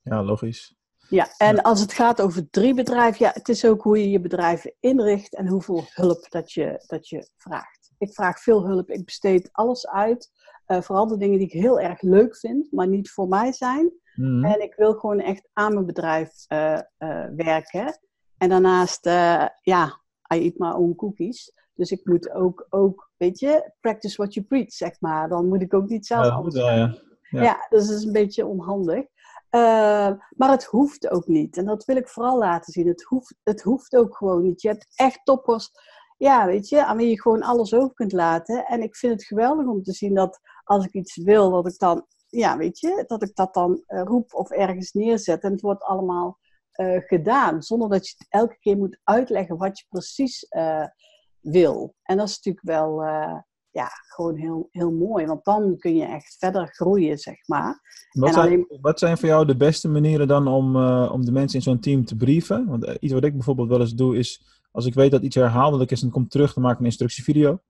Ja, 0.00 0.22
logisch. 0.22 0.76
Ja, 1.08 1.28
en 1.36 1.62
als 1.62 1.80
het 1.80 1.92
gaat 1.92 2.20
over 2.20 2.50
drie 2.50 2.74
bedrijven, 2.74 3.26
ja, 3.26 3.30
het 3.34 3.48
is 3.48 3.64
ook 3.64 3.82
hoe 3.82 3.98
je 3.98 4.10
je 4.10 4.20
bedrijven 4.20 4.74
inricht 4.80 5.34
en 5.34 5.48
hoeveel 5.48 5.84
hulp 5.88 6.30
dat 6.30 6.52
je, 6.52 6.82
dat 6.86 7.08
je 7.08 7.28
vraagt. 7.36 7.81
Ik 8.02 8.14
vraag 8.14 8.40
veel 8.40 8.66
hulp, 8.66 8.90
ik 8.90 9.04
besteed 9.04 9.48
alles 9.52 9.88
uit. 9.88 10.30
Uh, 10.66 10.80
vooral 10.80 11.06
de 11.06 11.16
dingen 11.16 11.38
die 11.38 11.46
ik 11.46 11.52
heel 11.52 11.80
erg 11.80 12.00
leuk 12.00 12.36
vind, 12.36 12.72
maar 12.72 12.88
niet 12.88 13.10
voor 13.10 13.28
mij 13.28 13.52
zijn. 13.52 13.92
Mhm. 14.14 14.44
En 14.44 14.62
ik 14.62 14.74
wil 14.74 14.94
gewoon 14.94 15.20
echt 15.20 15.48
aan 15.52 15.72
mijn 15.74 15.86
bedrijf 15.86 16.44
uh, 16.48 16.80
uh, 16.98 17.24
werken. 17.36 17.98
En 18.38 18.48
daarnaast, 18.48 19.04
ja, 19.60 20.00
I 20.34 20.44
eat 20.44 20.54
my 20.56 20.70
own 20.70 20.94
cookies. 20.94 21.52
Dus 21.74 21.90
ik 21.90 22.00
moet 22.04 22.30
ook, 22.30 22.66
ook, 22.70 23.10
weet 23.16 23.38
je, 23.38 23.72
practice 23.80 24.16
what 24.16 24.34
you 24.34 24.46
preach, 24.46 24.72
zeg 24.72 25.00
maar. 25.00 25.28
Dan 25.28 25.48
moet 25.48 25.62
ik 25.62 25.74
ook 25.74 25.88
niet 25.88 26.06
zelf 26.06 26.54
ja. 26.54 26.96
ja. 27.30 27.42
ja, 27.42 27.66
dus 27.68 27.86
dat 27.86 27.98
is 27.98 28.04
een 28.04 28.12
beetje 28.12 28.46
onhandig. 28.46 29.04
maar 30.36 30.50
het 30.50 30.64
hoeft 30.64 31.10
ook 31.10 31.26
niet. 31.26 31.56
En 31.56 31.64
dat 31.64 31.84
wil 31.84 31.96
ik 31.96 32.08
vooral 32.08 32.38
laten 32.38 32.72
zien. 32.72 32.86
Het 32.86 33.02
hoeft, 33.02 33.34
het 33.42 33.62
hoeft 33.62 33.96
ook 33.96 34.16
gewoon 34.16 34.42
niet. 34.42 34.62
Je 34.62 34.68
hebt 34.68 34.92
echt 34.94 35.20
toppers 35.24 35.70
ja, 36.22 36.46
weet 36.46 36.68
je, 36.68 36.84
aan 36.84 36.96
wie 36.96 37.08
je 37.08 37.20
gewoon 37.20 37.42
alles 37.42 37.74
over 37.74 37.94
kunt 37.94 38.12
laten. 38.12 38.64
En 38.64 38.82
ik 38.82 38.96
vind 38.96 39.12
het 39.12 39.24
geweldig 39.24 39.66
om 39.66 39.82
te 39.82 39.92
zien 39.92 40.14
dat 40.14 40.40
als 40.64 40.84
ik 40.84 40.92
iets 40.92 41.16
wil, 41.16 41.50
dat 41.50 41.66
ik 41.66 41.78
dan, 41.78 42.06
ja, 42.28 42.56
weet 42.56 42.78
je, 42.78 43.04
dat 43.06 43.22
ik 43.22 43.34
dat 43.34 43.54
dan 43.54 43.82
uh, 43.88 44.02
roep 44.02 44.34
of 44.34 44.50
ergens 44.50 44.92
neerzet. 44.92 45.42
En 45.42 45.52
het 45.52 45.60
wordt 45.60 45.82
allemaal 45.82 46.38
uh, 46.76 46.98
gedaan, 47.00 47.62
zonder 47.62 47.88
dat 47.88 48.08
je 48.08 48.14
het 48.18 48.26
elke 48.28 48.58
keer 48.58 48.76
moet 48.76 48.98
uitleggen 49.04 49.56
wat 49.56 49.78
je 49.78 49.84
precies 49.88 50.46
uh, 50.50 50.86
wil. 51.40 51.94
En 52.02 52.16
dat 52.16 52.28
is 52.28 52.36
natuurlijk 52.36 52.66
wel, 52.66 53.02
ja, 53.70 53.88
gewoon 54.14 54.36
heel, 54.36 54.68
heel 54.70 54.92
mooi. 54.92 55.26
Want 55.26 55.44
dan 55.44 55.76
kun 55.78 55.96
je 55.96 56.04
echt 56.04 56.36
verder 56.38 56.66
groeien, 56.66 57.18
zeg 57.18 57.36
maar. 57.46 57.80
Wat, 58.10 58.28
en 58.28 58.34
zijn, 58.34 58.46
alleen... 58.46 58.78
wat 58.80 58.98
zijn 58.98 59.18
voor 59.18 59.28
jou 59.28 59.46
de 59.46 59.56
beste 59.56 59.88
manieren 59.88 60.28
dan 60.28 60.46
om, 60.46 60.76
om 61.06 61.24
de 61.24 61.32
mensen 61.32 61.58
in 61.58 61.64
zo'n 61.64 61.80
team 61.80 62.04
te 62.04 62.16
brieven? 62.16 62.66
Want 62.66 62.96
iets 63.00 63.12
wat 63.12 63.24
ik 63.24 63.32
bijvoorbeeld 63.32 63.68
wel 63.68 63.80
eens 63.80 63.94
doe 63.94 64.16
is 64.18 64.60
als 64.72 64.86
ik 64.86 64.94
weet 64.94 65.10
dat 65.10 65.22
iets 65.22 65.36
herhaaldelijk 65.36 65.90
is 65.90 66.02
en 66.02 66.10
komt 66.10 66.30
terug, 66.30 66.54
dan 66.54 66.62
maak 66.62 66.72
ik 66.72 66.78
een 66.78 66.84
instructievideo. 66.84 67.62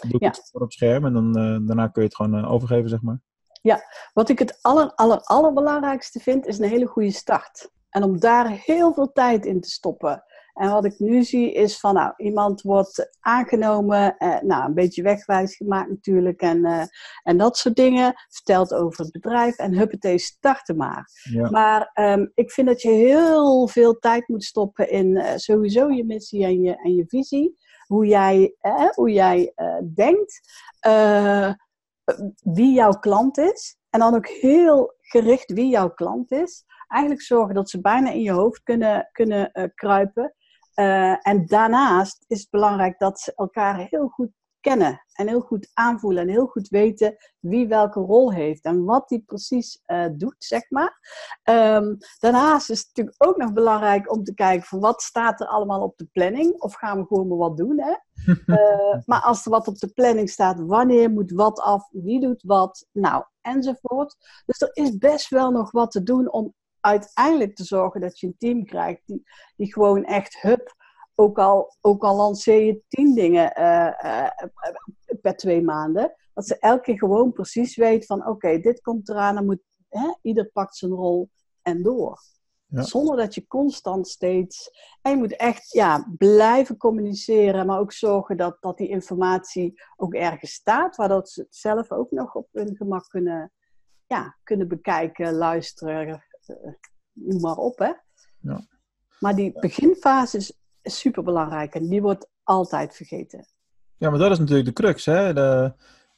Dan 0.00 0.10
doe 0.10 0.20
ik 0.20 0.26
het 0.26 0.48
voor 0.52 0.60
op 0.60 0.72
scherm 0.72 1.04
en 1.04 1.12
dan, 1.12 1.38
uh, 1.38 1.66
daarna 1.66 1.86
kun 1.86 2.02
je 2.02 2.08
het 2.08 2.16
gewoon 2.16 2.38
uh, 2.38 2.52
overgeven, 2.52 2.88
zeg 2.88 3.02
maar. 3.02 3.20
Ja, 3.62 3.82
wat 4.12 4.28
ik 4.28 4.38
het 4.38 4.58
aller, 4.62 4.94
aller, 4.94 5.20
allerbelangrijkste 5.20 6.20
vind, 6.20 6.46
is 6.46 6.58
een 6.58 6.68
hele 6.68 6.86
goede 6.86 7.10
start. 7.10 7.70
En 7.90 8.02
om 8.02 8.18
daar 8.18 8.48
heel 8.50 8.94
veel 8.94 9.12
tijd 9.12 9.46
in 9.46 9.60
te 9.60 9.70
stoppen. 9.70 10.24
En 10.60 10.70
wat 10.70 10.84
ik 10.84 10.98
nu 10.98 11.22
zie 11.22 11.52
is 11.52 11.78
van, 11.78 11.94
nou, 11.94 12.12
iemand 12.16 12.62
wordt 12.62 13.16
aangenomen, 13.20 14.16
eh, 14.16 14.40
nou, 14.40 14.64
een 14.64 14.74
beetje 14.74 15.02
wegwijs 15.02 15.56
gemaakt 15.56 15.88
natuurlijk 15.88 16.40
en, 16.40 16.64
eh, 16.64 16.82
en 17.22 17.36
dat 17.36 17.56
soort 17.56 17.76
dingen. 17.76 18.14
Vertelt 18.28 18.74
over 18.74 19.04
het 19.04 19.12
bedrijf 19.12 19.56
en 19.56 19.74
huppatee, 19.74 20.18
starten 20.18 20.76
maar. 20.76 21.10
Maar 21.50 21.90
um, 21.94 22.30
ik 22.34 22.50
vind 22.50 22.66
dat 22.66 22.82
je 22.82 22.90
heel 22.90 23.68
veel 23.68 23.98
tijd 23.98 24.28
moet 24.28 24.44
stoppen 24.44 24.90
in 24.90 25.06
uh, 25.06 25.32
sowieso 25.36 25.90
je 25.90 26.04
missie 26.04 26.44
en 26.44 26.60
je, 26.60 26.76
en 26.76 26.94
je 26.94 27.04
visie. 27.06 27.56
Hoe 27.86 28.06
jij, 28.06 28.54
eh, 28.60 28.88
hoe 28.90 29.12
jij 29.12 29.52
uh, 29.56 29.76
denkt, 29.94 30.40
wie 32.42 32.72
jouw 32.72 32.92
klant 32.92 33.38
is. 33.38 33.76
En 33.90 34.00
dan 34.00 34.14
ook 34.14 34.28
heel 34.28 34.94
gericht 35.00 35.52
wie 35.52 35.68
jouw 35.68 35.90
klant 35.90 36.32
is 36.32 36.64
eigenlijk 36.90 37.22
zorgen 37.22 37.54
dat 37.54 37.70
ze 37.70 37.80
bijna 37.80 38.10
in 38.10 38.22
je 38.22 38.32
hoofd 38.32 38.62
kunnen, 38.62 39.08
kunnen 39.12 39.50
uh, 39.52 39.64
kruipen. 39.74 40.34
Uh, 40.80 41.26
en 41.28 41.46
daarnaast 41.46 42.24
is 42.26 42.40
het 42.40 42.50
belangrijk 42.50 42.98
dat 42.98 43.20
ze 43.20 43.32
elkaar 43.34 43.86
heel 43.90 44.08
goed 44.08 44.30
kennen 44.60 45.04
en 45.12 45.28
heel 45.28 45.40
goed 45.40 45.70
aanvoelen 45.74 46.22
en 46.22 46.28
heel 46.28 46.46
goed 46.46 46.68
weten 46.68 47.16
wie 47.38 47.68
welke 47.68 48.00
rol 48.00 48.32
heeft 48.32 48.64
en 48.64 48.84
wat 48.84 49.08
die 49.08 49.22
precies 49.26 49.82
uh, 49.86 50.06
doet, 50.12 50.34
zeg 50.38 50.70
maar. 50.70 50.98
Um, 51.44 51.96
daarnaast 52.18 52.70
is 52.70 52.78
het 52.78 52.86
natuurlijk 52.86 53.24
ook 53.24 53.36
nog 53.36 53.52
belangrijk 53.52 54.12
om 54.12 54.24
te 54.24 54.34
kijken 54.34 54.66
van 54.66 54.80
wat 54.80 55.02
staat 55.02 55.40
er 55.40 55.46
allemaal 55.46 55.82
op 55.82 55.98
de 55.98 56.08
planning 56.12 56.60
of 56.60 56.74
gaan 56.74 56.98
we 56.98 57.06
gewoon 57.06 57.28
maar 57.28 57.38
wat 57.38 57.56
doen, 57.56 57.80
hè? 57.80 57.94
Uh, 58.46 58.98
maar 59.10 59.20
als 59.20 59.44
er 59.44 59.50
wat 59.50 59.68
op 59.68 59.78
de 59.78 59.88
planning 59.88 60.30
staat, 60.30 60.60
wanneer 60.60 61.10
moet 61.10 61.30
wat 61.30 61.60
af, 61.60 61.88
wie 61.90 62.20
doet 62.20 62.42
wat, 62.42 62.86
nou, 62.92 63.24
enzovoort. 63.40 64.16
Dus 64.46 64.60
er 64.60 64.70
is 64.72 64.98
best 64.98 65.28
wel 65.28 65.50
nog 65.50 65.70
wat 65.70 65.90
te 65.90 66.02
doen 66.02 66.32
om 66.32 66.54
uiteindelijk 66.80 67.56
te 67.56 67.64
zorgen 67.64 68.00
dat 68.00 68.18
je 68.18 68.26
een 68.26 68.36
team 68.38 68.64
krijgt 68.64 69.02
die, 69.04 69.22
die 69.56 69.72
gewoon 69.72 70.04
echt 70.04 70.40
hup, 70.40 70.74
ook 71.14 71.38
al, 71.38 71.76
ook 71.80 72.04
al 72.04 72.16
lanceer 72.16 72.64
je 72.64 72.82
tien 72.88 73.14
dingen 73.14 73.52
uh, 73.58 73.92
uh, 74.04 74.28
per 75.20 75.36
twee 75.36 75.62
maanden, 75.62 76.14
dat 76.34 76.46
ze 76.46 76.58
elke 76.58 76.82
keer 76.82 76.98
gewoon 76.98 77.32
precies 77.32 77.76
weet 77.76 78.06
van 78.06 78.26
oké, 78.26 78.58
dit 78.58 78.80
komt 78.80 79.08
eraan, 79.08 79.34
dan 79.34 79.46
moet 79.46 79.62
hè, 79.88 80.14
ieder 80.22 80.50
pakt 80.50 80.76
zijn 80.76 80.92
rol 80.92 81.30
en 81.62 81.82
door. 81.82 82.18
Ja. 82.66 82.82
Zonder 82.82 83.16
dat 83.16 83.34
je 83.34 83.46
constant 83.46 84.08
steeds. 84.08 84.70
En 85.02 85.10
je 85.10 85.16
moet 85.16 85.36
echt 85.36 85.72
ja, 85.72 86.12
blijven 86.16 86.76
communiceren, 86.76 87.66
maar 87.66 87.78
ook 87.78 87.92
zorgen 87.92 88.36
dat, 88.36 88.56
dat 88.60 88.76
die 88.76 88.88
informatie 88.88 89.82
ook 89.96 90.14
ergens 90.14 90.52
staat, 90.52 90.96
waardoor 90.96 91.26
ze 91.26 91.40
het 91.40 91.56
zelf 91.56 91.92
ook 91.92 92.10
nog 92.10 92.34
op 92.34 92.48
hun 92.52 92.76
gemak 92.76 93.08
kunnen, 93.08 93.52
ja, 94.06 94.36
kunnen 94.42 94.68
bekijken, 94.68 95.34
luisteren, 95.34 96.08
eh, 96.08 96.20
noem 97.12 97.40
maar 97.40 97.56
op. 97.56 97.78
Hè? 97.78 97.92
Ja. 98.40 98.66
Maar 99.18 99.34
die 99.34 99.52
beginfase 99.60 100.36
is, 100.36 100.52
super 100.82 101.22
belangrijk 101.22 101.74
en 101.74 101.88
die 101.88 102.02
wordt 102.02 102.28
altijd 102.42 102.96
vergeten. 102.96 103.46
Ja, 103.96 104.10
maar 104.10 104.18
dat 104.18 104.30
is 104.30 104.38
natuurlijk 104.38 104.66
de 104.66 104.72
crux. 104.72 105.04
Hè? 105.04 105.32
De, 105.32 105.72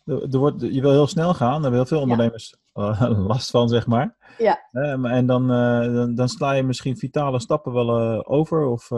de, 0.05 0.39
wordt, 0.39 0.61
je 0.61 0.81
wil 0.81 0.91
heel 0.91 1.07
snel 1.07 1.35
gaan, 1.35 1.53
daar 1.53 1.61
hebben 1.61 1.79
heel 1.79 1.87
veel 1.87 2.01
ondernemers 2.01 2.57
uh, 2.75 3.27
last 3.29 3.51
van, 3.51 3.69
zeg 3.69 3.87
maar. 3.87 4.17
Ja. 4.39 4.69
en 5.03 5.27
dan, 5.27 5.43
uh, 5.51 5.95
dan, 5.95 6.15
dan, 6.15 6.29
sla 6.29 6.53
je 6.53 6.63
misschien 6.63 6.97
vitale 6.97 7.41
stappen 7.41 7.73
wel 7.73 8.27
over. 8.27 8.65
Of, 8.67 8.89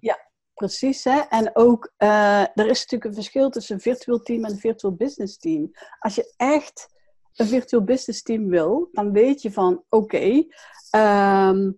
Ja, 0.00 0.18
precies. 0.54 1.04
Hè? 1.04 1.20
En 1.28 1.50
ook, 1.52 1.92
er 1.96 2.66
is 2.66 2.80
natuurlijk 2.80 3.04
een 3.04 3.14
verschil 3.14 3.50
tussen 3.50 3.74
een 3.74 3.80
virtueel 3.80 4.20
team 4.20 4.44
en 4.44 4.50
een 4.50 4.58
virtual 4.58 4.94
business 4.94 5.38
team. 5.38 5.70
Als 5.98 6.14
je 6.14 6.34
echt 6.36 6.93
een 7.36 7.46
virtual 7.46 7.82
business 7.84 8.22
team 8.22 8.48
wil, 8.48 8.88
dan 8.92 9.12
weet 9.12 9.42
je 9.42 9.52
van 9.52 9.84
oké, 9.88 10.44
ehm, 10.90 11.70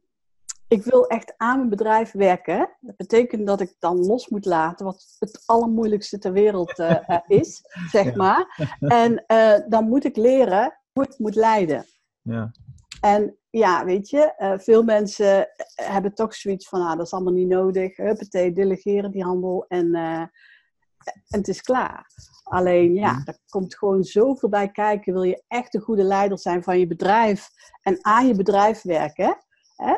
ik 0.68 0.84
wil 0.84 1.06
echt 1.06 1.34
aan 1.36 1.56
mijn 1.56 1.68
bedrijf 1.68 2.12
werken. 2.12 2.70
Dat 2.80 2.96
betekent 2.96 3.46
dat 3.46 3.60
ik 3.60 3.74
dan 3.78 4.06
los 4.06 4.28
moet 4.28 4.44
laten 4.44 4.86
wat 4.86 5.16
het 5.18 5.42
allermoeilijkste 5.46 6.18
ter 6.18 6.32
wereld 6.32 6.78
uh, 6.78 6.98
is, 7.40 7.60
zeg 7.90 8.14
maar. 8.14 8.68
En 8.80 9.24
uh, 9.26 9.54
dan 9.68 9.88
moet 9.88 10.04
ik 10.04 10.16
leren 10.16 10.78
hoe 10.92 11.04
ik 11.04 11.18
moet 11.18 11.34
leiden. 11.34 11.84
Ja. 12.22 12.50
En 13.00 13.36
ja, 13.50 13.84
weet 13.84 14.10
je, 14.10 14.34
uh, 14.38 14.58
veel 14.58 14.82
mensen 14.82 15.48
hebben 15.74 16.14
toch 16.14 16.34
zoiets 16.34 16.68
van, 16.68 16.80
ah, 16.80 16.96
dat 16.96 17.06
is 17.06 17.12
allemaal 17.12 17.32
niet 17.32 17.48
nodig. 17.48 17.96
Huppatee, 17.96 18.52
delegeren 18.52 19.10
die 19.10 19.24
handel 19.24 19.64
en, 19.68 19.94
en 21.06 21.38
het 21.38 21.48
is 21.48 21.60
klaar. 21.60 22.06
Alleen 22.42 22.94
ja, 22.94 23.12
mhm. 23.12 23.28
er 23.28 23.38
komt 23.48 23.76
gewoon 23.76 24.04
zoveel 24.04 24.48
bij 24.48 24.70
kijken. 24.70 25.12
Wil 25.12 25.22
je 25.22 25.42
echt 25.48 25.74
een 25.74 25.80
goede 25.80 26.02
leider 26.02 26.38
zijn 26.38 26.62
van 26.62 26.78
je 26.78 26.86
bedrijf 26.86 27.48
en 27.82 27.98
aan 28.04 28.26
je 28.26 28.34
bedrijf 28.34 28.82
werken, 28.82 29.38
hè, 29.76 29.94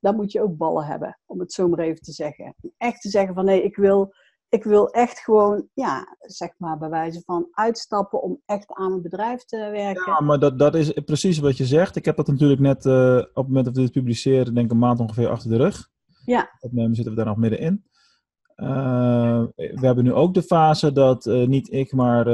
dan 0.00 0.16
moet 0.16 0.32
je 0.32 0.42
ook 0.42 0.56
ballen 0.56 0.84
hebben, 0.84 1.18
om 1.26 1.40
het 1.40 1.52
zo 1.52 1.68
maar 1.68 1.78
even 1.78 2.02
te 2.02 2.12
zeggen. 2.12 2.54
Echt 2.76 3.00
te 3.00 3.08
zeggen 3.08 3.34
van 3.34 3.44
nee, 3.44 3.62
ik 3.62 3.76
wil, 3.76 4.14
ik 4.48 4.64
wil 4.64 4.90
echt 4.90 5.18
gewoon, 5.18 5.68
ja, 5.74 6.16
zeg 6.20 6.50
maar 6.56 6.78
bij 6.78 6.88
wijze 6.88 7.22
van 7.24 7.48
uitstappen 7.50 8.22
om 8.22 8.42
echt 8.46 8.72
aan 8.72 8.90
mijn 8.90 9.02
bedrijf 9.02 9.44
te 9.44 9.56
werken. 9.56 10.12
Ja, 10.12 10.20
maar 10.20 10.38
dat, 10.38 10.58
dat 10.58 10.74
is 10.74 10.92
precies 10.92 11.38
wat 11.38 11.56
je 11.56 11.66
zegt. 11.66 11.96
Ik 11.96 12.04
heb 12.04 12.16
dat 12.16 12.26
natuurlijk 12.26 12.60
net 12.60 12.86
eh, 12.86 13.16
op 13.16 13.34
het 13.34 13.46
moment 13.46 13.64
dat 13.64 13.74
we 13.74 13.80
dit 13.80 13.92
publiceren, 13.92 14.54
denk 14.54 14.66
ik 14.66 14.72
een 14.72 14.78
maand 14.78 15.00
ongeveer 15.00 15.28
achter 15.28 15.50
de 15.50 15.56
rug. 15.56 15.88
Ja. 16.24 16.50
Opnemen 16.60 16.94
zitten 16.94 17.12
we 17.12 17.18
daar 17.18 17.28
nog 17.28 17.36
middenin. 17.36 17.84
Uh, 18.62 19.42
we 19.54 19.86
hebben 19.86 20.04
nu 20.04 20.12
ook 20.12 20.34
de 20.34 20.42
fase 20.42 20.92
dat 20.92 21.26
uh, 21.26 21.46
niet 21.46 21.72
ik, 21.72 21.92
maar, 21.92 22.24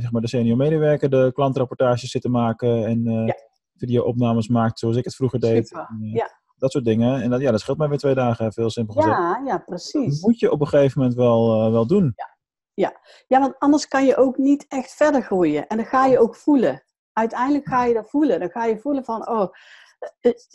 zeg 0.00 0.12
maar 0.12 0.20
de 0.20 0.28
senior 0.28 0.56
medewerker 0.56 1.10
de 1.10 1.30
klantrapportages 1.34 2.10
zit 2.10 2.22
te 2.22 2.28
maken 2.28 2.86
en 2.86 3.04
ja. 3.04 3.34
video-opnames 3.76 4.48
maakt 4.48 4.78
zoals 4.78 4.96
ik 4.96 5.04
het 5.04 5.14
vroeger 5.14 5.40
deed. 5.40 5.72
En, 5.72 6.10
ja 6.12 6.36
dat 6.58 6.72
soort 6.72 6.84
dingen. 6.84 7.22
En 7.22 7.30
dat, 7.30 7.40
ja, 7.40 7.50
dat 7.50 7.60
scheelt 7.60 7.78
mij 7.78 7.88
weer 7.88 7.98
twee 7.98 8.14
dagen, 8.14 8.52
veel 8.52 8.70
simpel 8.70 8.94
gezegd. 8.94 9.16
Ja, 9.16 9.42
ja, 9.44 9.58
precies. 9.58 10.20
Dat 10.20 10.30
moet 10.30 10.38
je 10.38 10.50
op 10.50 10.60
een 10.60 10.66
gegeven 10.66 11.00
moment 11.00 11.16
wel, 11.18 11.70
wel 11.70 11.86
doen. 11.86 12.12
Ja. 12.16 12.36
Ja. 12.74 13.00
ja, 13.26 13.40
want 13.40 13.58
anders 13.58 13.88
kan 13.88 14.04
je 14.04 14.16
ook 14.16 14.36
niet 14.36 14.64
echt 14.68 14.92
verder 14.94 15.22
groeien. 15.22 15.66
En 15.66 15.76
dan 15.76 15.86
ga 15.86 16.06
je 16.06 16.18
ook 16.18 16.36
voelen. 16.36 16.82
Uiteindelijk 17.12 17.68
ga 17.68 17.84
je 17.84 17.94
dat 17.94 18.10
voelen. 18.10 18.40
Dan 18.40 18.50
ga 18.50 18.64
je 18.64 18.78
voelen 18.78 19.04
van, 19.04 19.28
oh, 19.28 19.48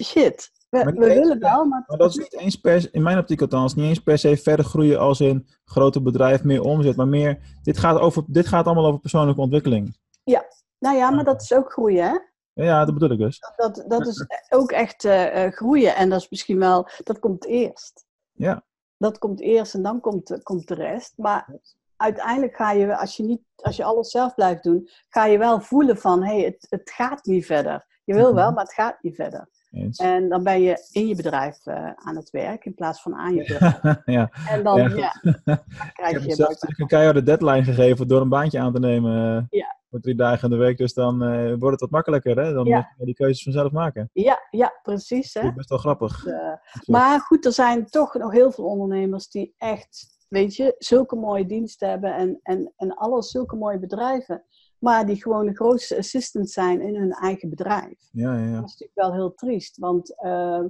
shit, 0.04 0.52
we, 0.74 0.92
we 0.92 1.14
willen 1.14 1.40
wel, 1.40 1.66
maar... 1.66 1.84
Maar 1.88 1.98
dat 1.98 2.10
is 2.10 2.18
niet 2.18 2.34
eens 2.34 2.56
per 2.56 2.88
in 2.92 3.04
mijn 3.04 3.18
optiek 3.18 3.42
althans, 3.42 3.76
niet 3.76 3.86
eens 3.86 4.00
per 4.00 4.18
se 4.18 4.38
verder 4.38 4.66
groeien 4.66 5.00
als 5.00 5.20
in 5.20 5.48
groter 5.66 6.02
bedrijf, 6.02 6.44
meer 6.44 6.62
omzet. 6.62 6.96
Maar 6.96 7.08
meer, 7.08 7.40
dit 7.62 7.78
gaat, 7.78 8.00
over, 8.00 8.24
dit 8.28 8.48
gaat 8.48 8.66
allemaal 8.66 8.86
over 8.86 9.00
persoonlijke 9.00 9.42
ontwikkeling. 9.42 9.98
Ja, 10.24 10.46
nou 10.80 10.98
ja, 10.98 11.10
maar 11.10 11.24
dat 11.24 11.42
is 11.42 11.54
ook 11.54 11.72
groeien, 11.72 12.06
hè? 12.06 12.20
Ja, 12.64 12.86
dat 12.86 12.94
bedoel 12.94 13.12
ik 13.12 13.18
dus. 13.18 13.40
Dat, 13.56 13.84
dat 13.88 14.08
is 14.08 14.26
ook 14.50 14.72
echt 14.72 15.04
uh, 15.04 15.48
groeien. 15.48 15.96
En 15.96 16.10
dat 16.10 16.20
is 16.20 16.30
misschien 16.30 16.60
wel, 16.60 16.88
dat 17.04 17.20
komt 17.20 17.46
eerst. 17.46 18.06
Ja. 18.32 18.64
Dat 18.98 19.18
komt 19.18 19.42
eerst 19.42 19.74
en 19.74 19.82
dan 19.82 20.00
komt, 20.00 20.44
komt 20.44 20.68
de 20.68 20.74
rest. 20.74 21.14
Maar 21.16 21.60
uiteindelijk 21.98 22.56
ga 22.56 22.72
je, 22.72 22.98
als 22.98 23.18
je, 23.18 23.24
niet, 23.24 23.42
als 23.56 23.76
je 23.76 23.84
alles 23.84 24.10
zelf 24.10 24.34
blijft 24.34 24.64
doen, 24.64 24.90
ga 25.10 25.26
je 25.26 25.38
wel 25.38 25.62
voelen 25.62 25.98
van, 25.98 26.24
hé, 26.24 26.36
hey, 26.36 26.44
het, 26.44 26.66
het 26.70 26.92
gaat 26.92 27.26
niet 27.26 27.46
verder. 27.46 27.86
Je 28.04 28.14
wil 28.14 28.34
wel, 28.34 28.46
mhm. 28.46 28.54
maar 28.54 28.64
het 28.64 28.74
gaat 28.74 28.98
niet 29.02 29.16
verder. 29.16 29.50
Eens. 29.74 29.98
En 29.98 30.30
dan 30.30 30.44
ben 30.44 30.62
je 30.62 30.88
in 30.92 31.08
je 31.08 31.16
bedrijf 31.16 31.66
uh, 31.66 31.92
aan 31.96 32.16
het 32.16 32.30
werk 32.30 32.66
in 32.66 32.74
plaats 32.74 33.02
van 33.02 33.16
aan 33.16 33.34
je 33.34 33.44
bedrijf. 33.48 34.02
ja. 34.06 34.32
En 34.50 34.64
dan, 34.64 34.78
ja, 34.78 34.88
ja 34.96 35.14
dan 35.44 35.60
krijg 35.94 36.18
ik 36.18 36.24
je... 36.24 36.36
zelf 36.36 36.56
een 36.62 36.88
keiharde 36.88 37.24
deadline 37.24 37.64
gegeven 37.64 38.08
door 38.08 38.22
een 38.22 38.30
baantje 38.30 38.60
aan 38.60 38.74
te 38.74 38.80
nemen. 38.80 39.48
Ja 39.50 39.82
voor 39.94 40.02
drie 40.02 40.16
dagen 40.16 40.44
in 40.44 40.58
de 40.58 40.64
week. 40.64 40.78
Dus 40.78 40.94
dan 40.94 41.24
uh, 41.24 41.48
wordt 41.48 41.72
het 41.72 41.80
wat 41.80 41.90
makkelijker. 41.90 42.38
Hè? 42.40 42.54
Dan 42.54 42.66
Ja. 42.66 42.78
moet 42.78 42.86
je 42.98 43.06
die 43.06 43.14
keuzes 43.16 43.44
vanzelf 43.44 43.72
maken. 43.72 44.10
Ja, 44.14 44.40
ja, 44.50 44.80
precies. 44.84 45.34
Hè? 45.34 45.42
Dat 45.42 45.50
is 45.50 45.56
best 45.56 45.70
wel 45.70 45.78
grappig. 45.78 46.26
Eh, 46.26 46.54
maar 46.86 47.20
goed, 47.20 47.46
er 47.46 47.52
zijn 47.52 47.86
toch 47.86 48.14
nog 48.14 48.32
heel 48.32 48.52
veel 48.52 48.64
ondernemers 48.66 49.30
die 49.30 49.54
echt, 49.58 50.26
weet 50.30 50.56
je, 50.56 50.76
zulke 50.78 51.16
mooie 51.16 51.46
diensten 51.46 51.90
hebben 51.90 52.16
en, 52.16 52.40
en, 52.44 52.74
en 52.76 52.94
alles, 52.96 53.32
zulke 53.32 53.56
mooie 53.56 53.80
bedrijven. 53.80 54.44
Maar 54.84 55.06
die 55.06 55.22
gewoon 55.22 55.46
de 55.46 55.56
grootste 55.56 55.98
assistant 55.98 56.50
zijn 56.50 56.82
in 56.82 56.96
hun 56.96 57.12
eigen 57.12 57.50
bedrijf. 57.50 58.10
Ja, 58.12 58.38
ja, 58.38 58.46
ja. 58.46 58.56
Dat 58.56 58.70
is 58.70 58.72
natuurlijk 58.72 58.92
wel 58.94 59.14
heel 59.14 59.34
triest. 59.34 59.78
Want 59.78 60.22
eh, 60.22 60.64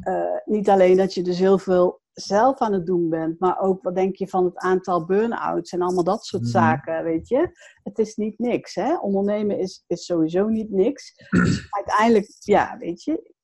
eh, 0.00 0.36
niet 0.44 0.68
alleen 0.68 0.96
dat 0.96 1.14
je 1.14 1.22
dus 1.22 1.38
heel 1.38 1.58
veel 1.58 2.00
zelf 2.12 2.58
aan 2.58 2.72
het 2.72 2.86
doen 2.86 3.08
bent, 3.08 3.40
maar 3.40 3.60
ook 3.60 3.82
wat 3.82 3.94
denk 3.94 4.16
je 4.16 4.28
van 4.28 4.44
het 4.44 4.56
aantal 4.56 5.04
burn-outs 5.06 5.72
en 5.72 5.82
allemaal 5.82 6.04
dat 6.04 6.24
soort 6.24 6.42
Mhm. 6.42 6.50
zaken, 6.50 7.04
weet 7.04 7.28
je. 7.28 7.50
Het 7.82 7.98
is 7.98 8.16
niet 8.16 8.38
niks, 8.38 8.74
hè. 8.74 8.96
Ondernemen 8.98 9.58
is, 9.58 9.84
is 9.86 10.04
sowieso 10.04 10.48
niet 10.48 10.70
niks. 10.70 11.14
Dus 11.30 11.68
uiteindelijk, 11.78 12.26
ja, 12.38 12.76
weet 12.78 13.02
je, 13.02 13.34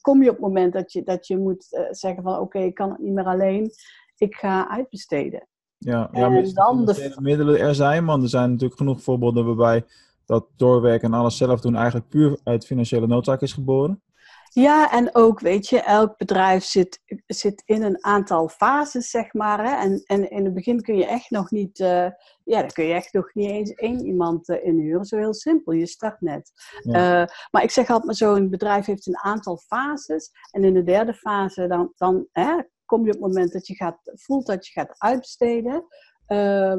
kom 0.00 0.22
je 0.22 0.28
op 0.28 0.36
het 0.36 0.44
moment 0.44 0.72
dat 0.72 0.92
je, 0.92 1.02
dat 1.02 1.26
je 1.26 1.38
moet 1.38 1.72
eh, 1.72 1.84
zeggen 1.90 2.22
van 2.22 2.38
oké, 2.38 2.58
ik 2.58 2.74
kan 2.74 2.90
het 2.90 2.98
niet 2.98 3.12
meer 3.14 3.26
alleen, 3.26 3.70
ik 4.16 4.34
ga 4.34 4.68
uitbesteden. 4.68 5.48
Ja, 5.86 6.08
ja 6.12 6.24
En 6.24 6.32
maar 6.32 6.52
dan 6.52 6.84
de- 6.84 7.16
middelen 7.20 7.60
er 7.60 7.74
zijn, 7.74 8.04
want 8.04 8.22
er 8.22 8.28
zijn 8.28 8.50
natuurlijk 8.50 8.78
genoeg 8.78 9.02
voorbeelden 9.02 9.46
waarbij 9.46 9.84
dat 10.24 10.46
doorwerken 10.56 11.12
en 11.12 11.18
alles 11.18 11.36
zelf 11.36 11.60
doen 11.60 11.76
eigenlijk 11.76 12.08
puur 12.08 12.38
uit 12.44 12.66
financiële 12.66 13.06
noodzaak 13.06 13.40
is 13.40 13.52
geboren. 13.52 14.02
Ja, 14.50 14.92
en 14.92 15.14
ook, 15.14 15.40
weet 15.40 15.68
je, 15.68 15.80
elk 15.80 16.16
bedrijf 16.16 16.64
zit, 16.64 17.00
zit 17.26 17.62
in 17.64 17.82
een 17.82 18.04
aantal 18.04 18.48
fases, 18.48 19.10
zeg 19.10 19.32
maar. 19.32 19.64
Hè? 19.64 19.82
En, 19.84 20.02
en 20.06 20.30
in 20.30 20.44
het 20.44 20.54
begin 20.54 20.82
kun 20.82 20.96
je 20.96 21.06
echt 21.06 21.30
nog 21.30 21.50
niet, 21.50 21.80
eh, 21.80 22.06
ja, 22.44 22.60
dan 22.60 22.70
kun 22.72 22.84
je 22.84 22.94
echt 22.94 23.12
nog 23.12 23.34
niet 23.34 23.50
eens 23.50 23.70
één 23.70 24.06
iemand 24.06 24.48
eh, 24.48 24.64
inhuren. 24.64 25.04
Zo 25.04 25.16
heel 25.16 25.34
simpel, 25.34 25.72
je 25.72 25.86
start 25.86 26.20
net. 26.20 26.52
Ja. 26.82 26.92
Eh, 27.22 27.28
maar 27.50 27.62
ik 27.62 27.70
zeg 27.70 27.88
altijd 27.88 28.04
maar 28.04 28.14
zo, 28.14 28.34
een 28.34 28.50
bedrijf 28.50 28.86
heeft 28.86 29.06
een 29.06 29.18
aantal 29.18 29.56
fases. 29.56 30.30
En 30.50 30.64
in 30.64 30.74
de 30.74 30.82
derde 30.82 31.14
fase, 31.14 31.66
dan, 31.66 31.92
dan 31.96 32.26
hè, 32.32 32.56
kom 32.86 33.00
je 33.00 33.06
op 33.06 33.12
het 33.12 33.26
moment 33.26 33.52
dat 33.52 33.66
je 33.66 33.74
gaat, 33.74 33.98
voelt 34.02 34.46
dat 34.46 34.66
je 34.66 34.72
gaat 34.72 34.94
uitbesteden. 34.98 35.84
Eh, 36.26 36.76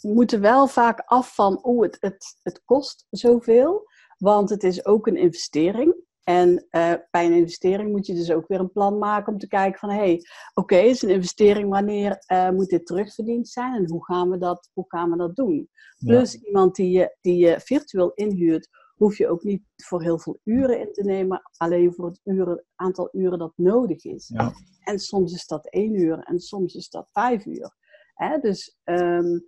we 0.00 0.12
moeten 0.12 0.40
wel 0.40 0.66
vaak 0.66 1.00
af 1.00 1.34
van, 1.34 1.64
oh, 1.64 1.82
het, 1.82 1.96
het, 2.00 2.36
het 2.42 2.62
kost 2.64 3.06
zoveel. 3.10 3.92
Want 4.18 4.50
het 4.50 4.62
is 4.62 4.84
ook 4.84 5.06
een 5.06 5.16
investering. 5.16 5.94
En 6.24 6.66
eh, 6.70 6.92
bij 7.10 7.26
een 7.26 7.32
investering 7.32 7.90
moet 7.90 8.06
je 8.06 8.14
dus 8.14 8.30
ook 8.30 8.48
weer 8.48 8.60
een 8.60 8.72
plan 8.72 8.98
maken 8.98 9.32
om 9.32 9.38
te 9.38 9.48
kijken 9.48 9.78
van, 9.78 9.90
hé, 9.90 9.96
hey, 9.96 10.20
oké, 10.54 10.76
is 10.76 11.02
een 11.02 11.08
investering, 11.08 11.70
wanneer 11.70 12.22
eh, 12.26 12.50
moet 12.50 12.68
dit 12.68 12.86
terugverdiend 12.86 13.48
zijn 13.48 13.74
en 13.74 13.90
hoe 13.90 14.04
gaan 14.04 14.30
we 14.30 14.38
dat, 14.38 14.70
hoe 14.72 14.84
gaan 14.88 15.10
we 15.10 15.16
dat 15.16 15.36
doen? 15.36 15.68
Plus 15.98 16.34
iemand 16.34 16.74
die 16.74 16.90
je, 16.90 17.16
die 17.20 17.36
je 17.36 17.60
virtueel 17.60 18.12
inhuurt, 18.14 18.68
hoef 19.04 19.18
je 19.18 19.28
ook 19.28 19.42
niet 19.42 19.62
voor 19.76 20.02
heel 20.02 20.18
veel 20.18 20.38
uren 20.44 20.80
in 20.80 20.92
te 20.92 21.02
nemen, 21.02 21.42
alleen 21.56 21.94
voor 21.94 22.06
het 22.06 22.20
uren, 22.24 22.64
aantal 22.74 23.08
uren 23.12 23.38
dat 23.38 23.52
nodig 23.56 24.04
is. 24.04 24.28
Ja. 24.28 24.52
En 24.80 24.98
soms 24.98 25.32
is 25.32 25.46
dat 25.46 25.66
één 25.66 25.94
uur 25.94 26.18
en 26.18 26.38
soms 26.38 26.74
is 26.74 26.88
dat 26.88 27.08
vijf 27.12 27.46
uur. 27.46 27.74
Hè? 28.14 28.38
Dus 28.38 28.78
ehm, 28.84 29.38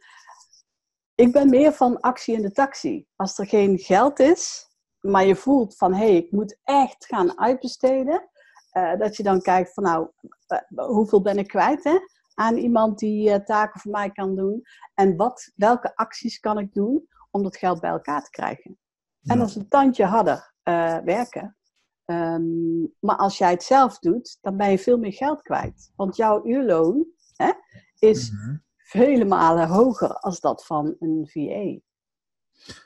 ik 1.14 1.32
ben 1.32 1.48
meer 1.48 1.72
van 1.72 2.00
actie 2.00 2.34
in 2.34 2.42
de 2.42 2.50
taxi. 2.50 3.06
Als 3.16 3.38
er 3.38 3.46
geen 3.46 3.78
geld 3.78 4.18
is, 4.18 4.68
maar 5.00 5.26
je 5.26 5.36
voelt 5.36 5.76
van 5.76 5.94
hé, 5.94 6.06
hey, 6.06 6.16
ik 6.16 6.30
moet 6.32 6.58
echt 6.62 7.06
gaan 7.06 7.38
uitbesteden. 7.38 8.30
eh, 8.70 8.98
dat 8.98 9.16
je 9.16 9.22
dan 9.22 9.40
kijkt 9.40 9.74
van 9.74 9.82
nou, 9.82 10.08
eh, 10.46 10.86
hoeveel 10.86 11.22
ben 11.22 11.38
ik 11.38 11.46
kwijt 11.48 11.84
hè, 11.84 11.98
aan 12.34 12.56
iemand 12.56 12.98
die 12.98 13.30
eh, 13.30 13.44
taken 13.44 13.80
voor 13.80 13.90
mij 13.90 14.10
kan 14.10 14.34
doen. 14.34 14.62
En 14.94 15.16
wat, 15.16 15.52
welke 15.54 15.96
acties 15.96 16.40
kan 16.40 16.58
ik 16.58 16.74
doen 16.74 17.08
om 17.30 17.42
dat 17.42 17.56
geld 17.56 17.80
bij 17.80 17.90
elkaar 17.90 18.22
te 18.22 18.30
krijgen. 18.30 18.78
En 19.26 19.40
is 19.40 19.54
een 19.54 19.68
tandje 19.68 20.04
harder 20.04 20.54
eh, 20.62 20.98
werken. 20.98 21.56
Ehm, 22.04 22.80
maar 23.00 23.16
als 23.16 23.38
jij 23.38 23.50
het 23.50 23.62
zelf 23.62 23.98
doet, 23.98 24.38
dan 24.40 24.56
ben 24.56 24.70
je 24.70 24.78
veel 24.78 24.98
meer 24.98 25.12
geld 25.12 25.42
kwijt. 25.42 25.92
Want 25.96 26.16
jouw 26.16 26.46
uurloon 26.46 27.06
hè, 27.36 27.52
is 27.98 28.30
Mhm. 28.30 28.56
vele 28.76 29.24
malen 29.24 29.68
hoger 29.68 30.12
als 30.14 30.40
dat 30.40 30.66
van 30.66 30.96
een 30.98 31.28
VA. 31.28 31.80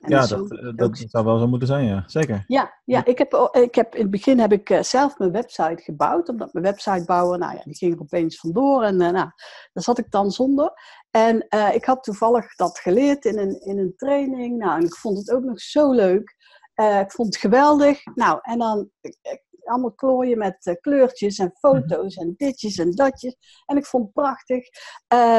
En 0.01 0.11
Ja, 0.11 0.23
zo 0.27 0.49
dat, 0.49 0.59
eh, 0.59 0.77
dat 0.77 1.05
zou 1.09 1.25
wel 1.25 1.39
zo 1.39 1.49
moeten 1.49 1.69
zijn, 1.69 1.85
ja. 1.85 2.05
Zeker. 2.07 2.45
Ja, 2.47 2.81
ja 2.85 3.05
ik, 3.05 3.19
heb, 3.19 3.33
ik 3.53 3.75
heb 3.75 3.95
in 3.95 4.01
het 4.01 4.11
begin 4.11 4.39
heb 4.39 4.53
ik 4.53 4.71
eh, 4.71 4.83
zelf 4.83 5.19
mijn 5.19 5.33
website 5.33 5.83
gebouwd. 5.83 6.29
Omdat 6.29 6.53
mijn 6.53 6.65
websitebouwer, 6.65 7.39
nou 7.39 7.55
ja, 7.55 7.63
die 7.65 7.77
ging 7.77 7.95
er 7.95 8.01
opeens 8.01 8.39
vandoor. 8.39 8.83
En 8.83 9.01
eh, 9.01 9.11
nou, 9.11 9.31
daar 9.73 9.83
zat 9.83 9.99
ik 9.99 10.11
dan 10.11 10.31
zonder. 10.31 10.73
En 11.11 11.47
ik 11.75 11.85
had 11.85 12.03
toevallig 12.03 12.55
dat 12.55 12.79
geleerd 12.79 13.25
in 13.25 13.39
een, 13.39 13.61
in 13.61 13.79
een 13.79 13.93
training. 13.97 14.59
Nou, 14.59 14.79
en 14.81 14.87
ik 14.87 14.95
vond 14.95 15.19
het 15.19 15.31
ook 15.31 15.45
nog 15.45 15.61
zo 15.61 15.93
leuk. 15.93 16.37
Ik 16.75 17.13
vond 17.13 17.29
het 17.35 17.37
geweldig. 17.37 18.05
Nou, 18.15 18.39
en 18.43 18.59
dan 18.59 18.91
allemaal 19.65 19.93
klooien 19.93 20.39
met 20.39 20.79
kleurtjes 20.81 21.39
en 21.39 21.53
foto's 21.59 22.17
en 22.17 22.35
ditjes 22.37 22.77
en 22.77 22.91
datjes. 22.91 23.37
En 23.67 23.77
ik 23.77 23.87
vond 23.87 24.05
het 24.05 24.13
prachtig. 24.13 24.65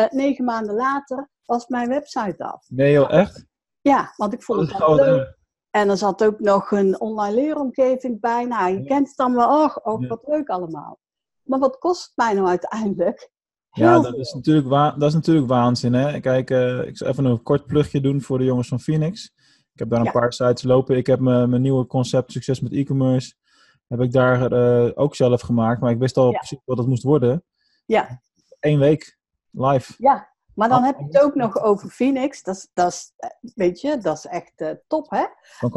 Negen 0.10 0.46
maanden 0.46 0.76
later 0.76 1.30
was 1.46 1.67
mijn 1.67 1.89
website 1.89 2.44
af. 2.44 2.65
Nee 2.70 2.91
joh, 2.91 3.12
echt? 3.12 3.46
Ja, 3.82 4.13
want 4.17 4.34
ik 4.34 4.44
vond 4.44 4.60
het 4.70 4.78
wel 4.78 4.96
leuk. 4.96 5.38
En 5.70 5.89
er 5.89 5.98
zat 5.98 6.24
ook 6.24 6.39
nog 6.39 6.72
een 6.72 7.00
online 7.00 7.36
leeromgeving 7.36 8.20
bij. 8.20 8.46
Nou, 8.46 8.72
je 8.72 8.78
Ja. 8.80 8.86
kent 8.86 9.08
het 9.08 9.17
dan 9.17 9.36
wel. 9.36 9.63
Och, 9.63 10.02
Ja. 10.02 10.08
wat 10.08 10.22
leuk 10.28 10.50
allemaal. 10.50 11.00
Maar 11.44 11.60
wat 11.60 11.78
kost 11.78 12.04
het 12.06 12.12
mij 12.15 12.34
nou 12.34 12.48
uiteindelijk? 12.48 13.30
Ja, 13.72 13.94
dat 13.94 14.06
veel. 14.12 14.20
is, 14.20 14.34
natuurlijk 14.34 14.67
wa- 14.67 14.91
dat 14.91 15.08
is 15.10 15.13
natuurlijk 15.13 15.48
waanzin. 15.48 15.94
Hè? 15.94 16.20
Kijk, 16.20 16.50
eh, 16.50 16.88
ik 16.88 16.98
zal 16.98 17.08
even 17.08 17.26
een 17.26 17.44
kort 17.44 17.65
plugje 17.65 18.02
doen 18.02 18.22
voor 18.22 18.38
de 18.38 18.44
jongens 18.44 18.67
van 18.67 18.80
Phoenix. 18.80 19.32
Ik 19.74 19.80
heb 19.80 19.89
daar 19.89 20.00
een 20.00 20.06
Ja. 20.06 20.12
paar 20.12 20.34
sites 20.34 20.63
lopen. 20.63 20.98
Ik 20.98 21.08
heb 21.08 21.20
mijn 21.20 21.50
mijn 21.50 21.62
nieuwe 21.62 21.86
concept 21.86 22.32
Succes 22.32 22.60
met 22.60 22.72
e-commerce. 22.72 23.34
Heb 23.88 24.00
ik 24.02 24.12
daar 24.12 24.52
eh, 24.52 24.91
ook 24.96 25.15
zelf 25.15 25.41
gemaakt. 25.41 25.82
Maar 25.82 25.91
ik 25.91 26.00
wist 26.00 26.17
al 26.17 26.32
precies 26.32 26.60
wat 26.65 26.78
het 26.78 26.88
moest 26.88 27.04
worden. 27.04 27.44
Ja, 27.86 28.22
Eén 28.60 28.80
week 28.80 29.17
live. 29.52 29.94
ja. 29.98 30.31
Maar 30.56 30.70
dan 30.70 30.84
heb 30.84 30.98
je 30.98 31.06
het 31.06 31.20
ook 31.20 31.36
nog 31.36 31.62
over 31.62 31.90
Phoenix. 31.90 32.44
Dat 32.44 32.56
is, 32.56 32.70
dat 32.74 32.92
is, 32.92 33.14
eh, 33.18 33.30
weet 33.56 33.82
je, 33.82 33.98
dat 33.98 34.18
is 34.18 34.26
echt 34.26 34.52
eh, 34.56 34.72
top, 34.88 35.10
hè? 35.10 35.26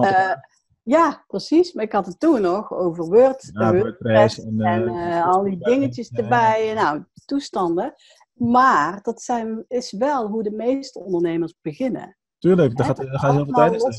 Eh, 0.03 0.37
ja, 0.83 1.25
precies. 1.27 1.73
Maar 1.73 1.85
ik 1.85 1.93
had 1.93 2.07
het 2.07 2.21
toen 2.21 2.41
nog 2.41 2.73
over 2.73 3.05
Word, 3.05 3.51
Ja, 3.53 3.73
WordPress 3.73 4.45
en, 4.45 4.61
en 4.61 5.23
al 5.23 5.43
die 5.43 5.59
dingetjes 5.59 6.11
erbij. 6.11 6.73
Nou, 6.75 7.05
toestanden. 7.25 7.95
Maar 8.33 9.03
dat 9.03 9.23
zijn, 9.23 9.65
is 9.69 9.93
wel 9.93 10.29
hoe 10.29 10.43
de 10.43 10.51
meeste 10.51 10.99
ondernemers 10.99 11.55
beginnen. 11.63 12.17
Tuurlijk, 12.39 12.77
daar 12.77 12.87
gaat, 12.87 12.97
daar 12.97 13.19
gaat 13.19 13.33
heel 13.33 13.45
veel 13.45 13.55
tijd 13.55 13.73
in 13.73 13.93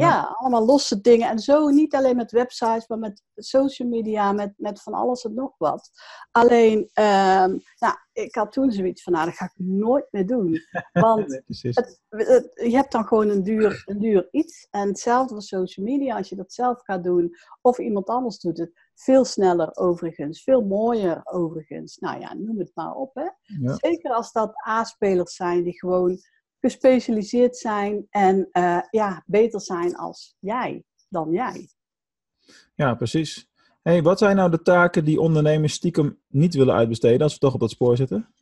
Ja, 0.00 0.20
allemaal 0.38 0.64
losse 0.64 1.00
dingen. 1.00 1.28
En 1.28 1.38
zo 1.38 1.68
niet 1.68 1.94
alleen 1.94 2.16
met 2.16 2.30
websites, 2.30 2.86
maar 2.88 2.98
met 2.98 3.22
social 3.34 3.88
media, 3.88 4.32
met, 4.32 4.52
met 4.56 4.82
van 4.82 4.92
alles 4.92 5.24
en 5.24 5.34
nog 5.34 5.54
wat. 5.58 5.90
Alleen, 6.30 6.90
ehm, 6.92 7.58
nou, 7.78 7.94
ik 8.12 8.34
had 8.34 8.52
toen 8.52 8.72
zoiets 8.72 9.02
van, 9.02 9.12
nou, 9.12 9.24
dat 9.26 9.34
ga 9.34 9.44
ik 9.44 9.52
nooit 9.56 10.06
meer 10.10 10.26
doen. 10.26 10.58
Want 10.92 11.28
Nee, 11.28 11.42
het, 11.72 12.00
het- 12.08 12.50
je 12.54 12.76
hebt 12.76 12.92
dan 12.92 13.04
gewoon 13.06 13.28
een 13.28 13.42
duur, 13.42 13.82
een 13.86 13.98
duur 13.98 14.28
iets. 14.30 14.66
En 14.70 14.88
hetzelfde 14.88 15.32
voor 15.34 15.42
social 15.42 15.86
media, 15.86 16.16
als 16.16 16.28
je 16.28 16.36
dat 16.36 16.52
zelf 16.52 16.80
gaat 16.82 17.04
doen, 17.04 17.34
of 17.60 17.78
iemand 17.78 18.06
anders 18.08 18.38
doet 18.38 18.58
het, 18.58 18.84
veel 18.94 19.24
sneller 19.24 19.76
overigens, 19.76 20.42
veel 20.42 20.62
mooier 20.62 21.20
overigens. 21.24 21.96
Nou 21.98 22.20
ja, 22.20 22.34
noem 22.34 22.58
het 22.58 22.70
maar 22.74 22.94
op, 22.94 23.14
hè. 23.14 23.28
Ja. 23.60 23.74
Zeker 23.76 24.10
als 24.10 24.32
dat 24.32 24.66
A-spelers 24.68 25.34
zijn 25.34 25.62
die 25.62 25.78
gewoon 25.78 26.18
gespecialiseerd 26.60 27.56
zijn 27.56 28.06
en 28.10 28.48
eh, 28.52 28.78
ja, 28.90 29.22
beter 29.26 29.60
zijn 29.60 29.96
als 29.96 30.36
jij, 30.38 30.84
dan 31.08 31.30
jij. 31.30 31.68
ja, 32.74 32.94
precies. 32.94 33.48
Hey, 33.82 34.02
wat 34.02 34.18
zijn 34.18 34.36
nou 34.36 34.50
de 34.50 34.62
taken 34.62 35.04
die 35.04 35.20
ondernemers 35.20 35.72
stiekem 35.72 36.20
niet 36.28 36.54
willen 36.54 36.74
uitbesteden 36.74 37.20
als 37.20 37.32
we 37.32 37.38
toch 37.38 37.54
op 37.54 37.60
dat 37.60 37.70
spoor 37.70 37.96
zitten? 37.96 38.34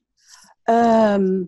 Ehm, 0.62 1.44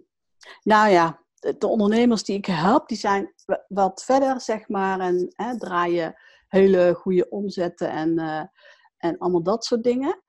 nou 0.63 0.91
ja, 0.91 1.21
de, 1.35 1.57
de 1.59 1.67
ondernemers 1.67 2.25
die 2.25 2.37
ik 2.37 2.47
help, 2.47 2.89
die 2.89 2.99
zijn 2.99 3.33
wa- 3.45 3.65
wat 3.69 4.05
verder, 4.05 4.41
zeg 4.41 4.69
maar, 4.69 5.01
en 5.01 5.33
hè, 5.35 5.59
draaien 5.59 6.15
hele 6.49 6.95
goede 6.95 7.29
omzetten 7.29 7.91
en, 7.91 8.19
eh, 8.19 8.43
en 8.97 9.19
allemaal 9.19 9.43
dat 9.43 9.65
soort 9.65 9.83
dingen. 9.83 10.23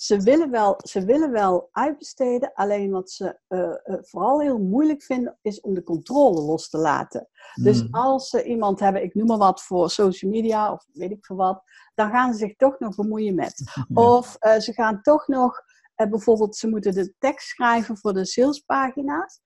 Ze 0.00 0.20
willen, 0.20 0.50
wel, 0.50 0.80
ze 0.82 1.04
willen 1.04 1.30
wel 1.30 1.68
uitbesteden, 1.72 2.52
alleen 2.54 2.90
wat 2.90 3.10
ze 3.10 3.38
eh, 3.48 3.60
eh, 3.60 3.98
vooral 4.00 4.40
heel 4.40 4.58
moeilijk 4.58 5.02
vinden, 5.02 5.38
is 5.42 5.60
om 5.60 5.74
de 5.74 5.82
controle 5.82 6.40
los 6.40 6.68
te 6.68 6.78
laten. 6.78 7.28
Dus 7.54 7.80
Hmm. 7.80 7.88
als 7.94 8.28
ze 8.28 8.44
iemand 8.44 8.80
hebben, 8.80 9.02
ik 9.02 9.14
noem 9.14 9.26
maar 9.26 9.38
wat 9.38 9.62
voor 9.62 9.90
social 9.90 10.30
media 10.30 10.72
of 10.72 10.86
weet 10.92 11.10
ik 11.10 11.24
veel 11.24 11.36
wat, 11.36 11.62
dan 11.94 12.10
gaan 12.10 12.32
ze 12.32 12.38
zich 12.38 12.56
toch 12.56 12.78
nog 12.78 12.94
bemoeien 12.94 13.34
met. 13.34 13.54
Ja. 13.74 13.84
Of 13.94 14.36
eh, 14.38 14.58
ze 14.58 14.72
gaan 14.72 15.02
toch 15.02 15.26
nog, 15.26 15.60
eh, 15.94 16.08
bijvoorbeeld, 16.08 16.56
ze 16.56 16.68
moeten 16.68 16.94
de 16.94 17.14
tekst 17.18 17.48
schrijven 17.48 17.98
voor 17.98 18.12
de 18.12 18.24
salespagina's. 18.24 19.40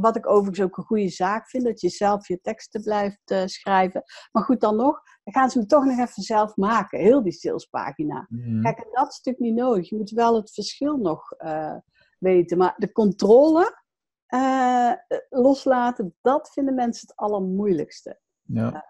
Wat 0.00 0.16
ik 0.16 0.28
overigens 0.28 0.60
ook 0.60 0.76
een 0.76 0.84
goede 0.84 1.08
zaak 1.08 1.48
vind, 1.48 1.64
dat 1.64 1.80
je 1.80 1.88
zelf 1.88 2.28
je 2.28 2.40
teksten 2.40 2.82
blijft 2.82 3.30
eh, 3.30 3.46
schrijven. 3.46 4.02
Maar 4.32 4.42
goed, 4.42 4.60
dan 4.60 4.76
nog, 4.76 5.02
dan 5.24 5.34
gaan 5.34 5.50
ze 5.50 5.58
hem 5.58 5.66
toch 5.66 5.84
nog 5.84 5.98
even 5.98 6.22
zelf 6.22 6.56
maken, 6.56 6.98
heel 6.98 7.22
die 7.22 7.32
salespagina. 7.32 8.26
Hmm. 8.28 8.62
Kijk, 8.62 8.78
en 8.78 8.88
dat 8.92 9.10
is 9.10 9.16
natuurlijk 9.16 9.44
niet 9.44 9.64
nodig. 9.64 9.88
Je 9.88 9.96
moet 9.96 10.10
wel 10.10 10.36
het 10.36 10.52
verschil 10.52 10.96
nog 10.96 11.32
eh, 11.32 11.76
weten. 12.18 12.58
Maar 12.58 12.74
de 12.76 12.92
controle 12.92 13.82
eh, 14.26 14.92
loslaten, 15.28 16.16
dat 16.20 16.50
vinden 16.52 16.74
mensen 16.74 17.08
het 17.08 17.16
allermoeilijkste. 17.16 18.20
Ja. 18.42 18.84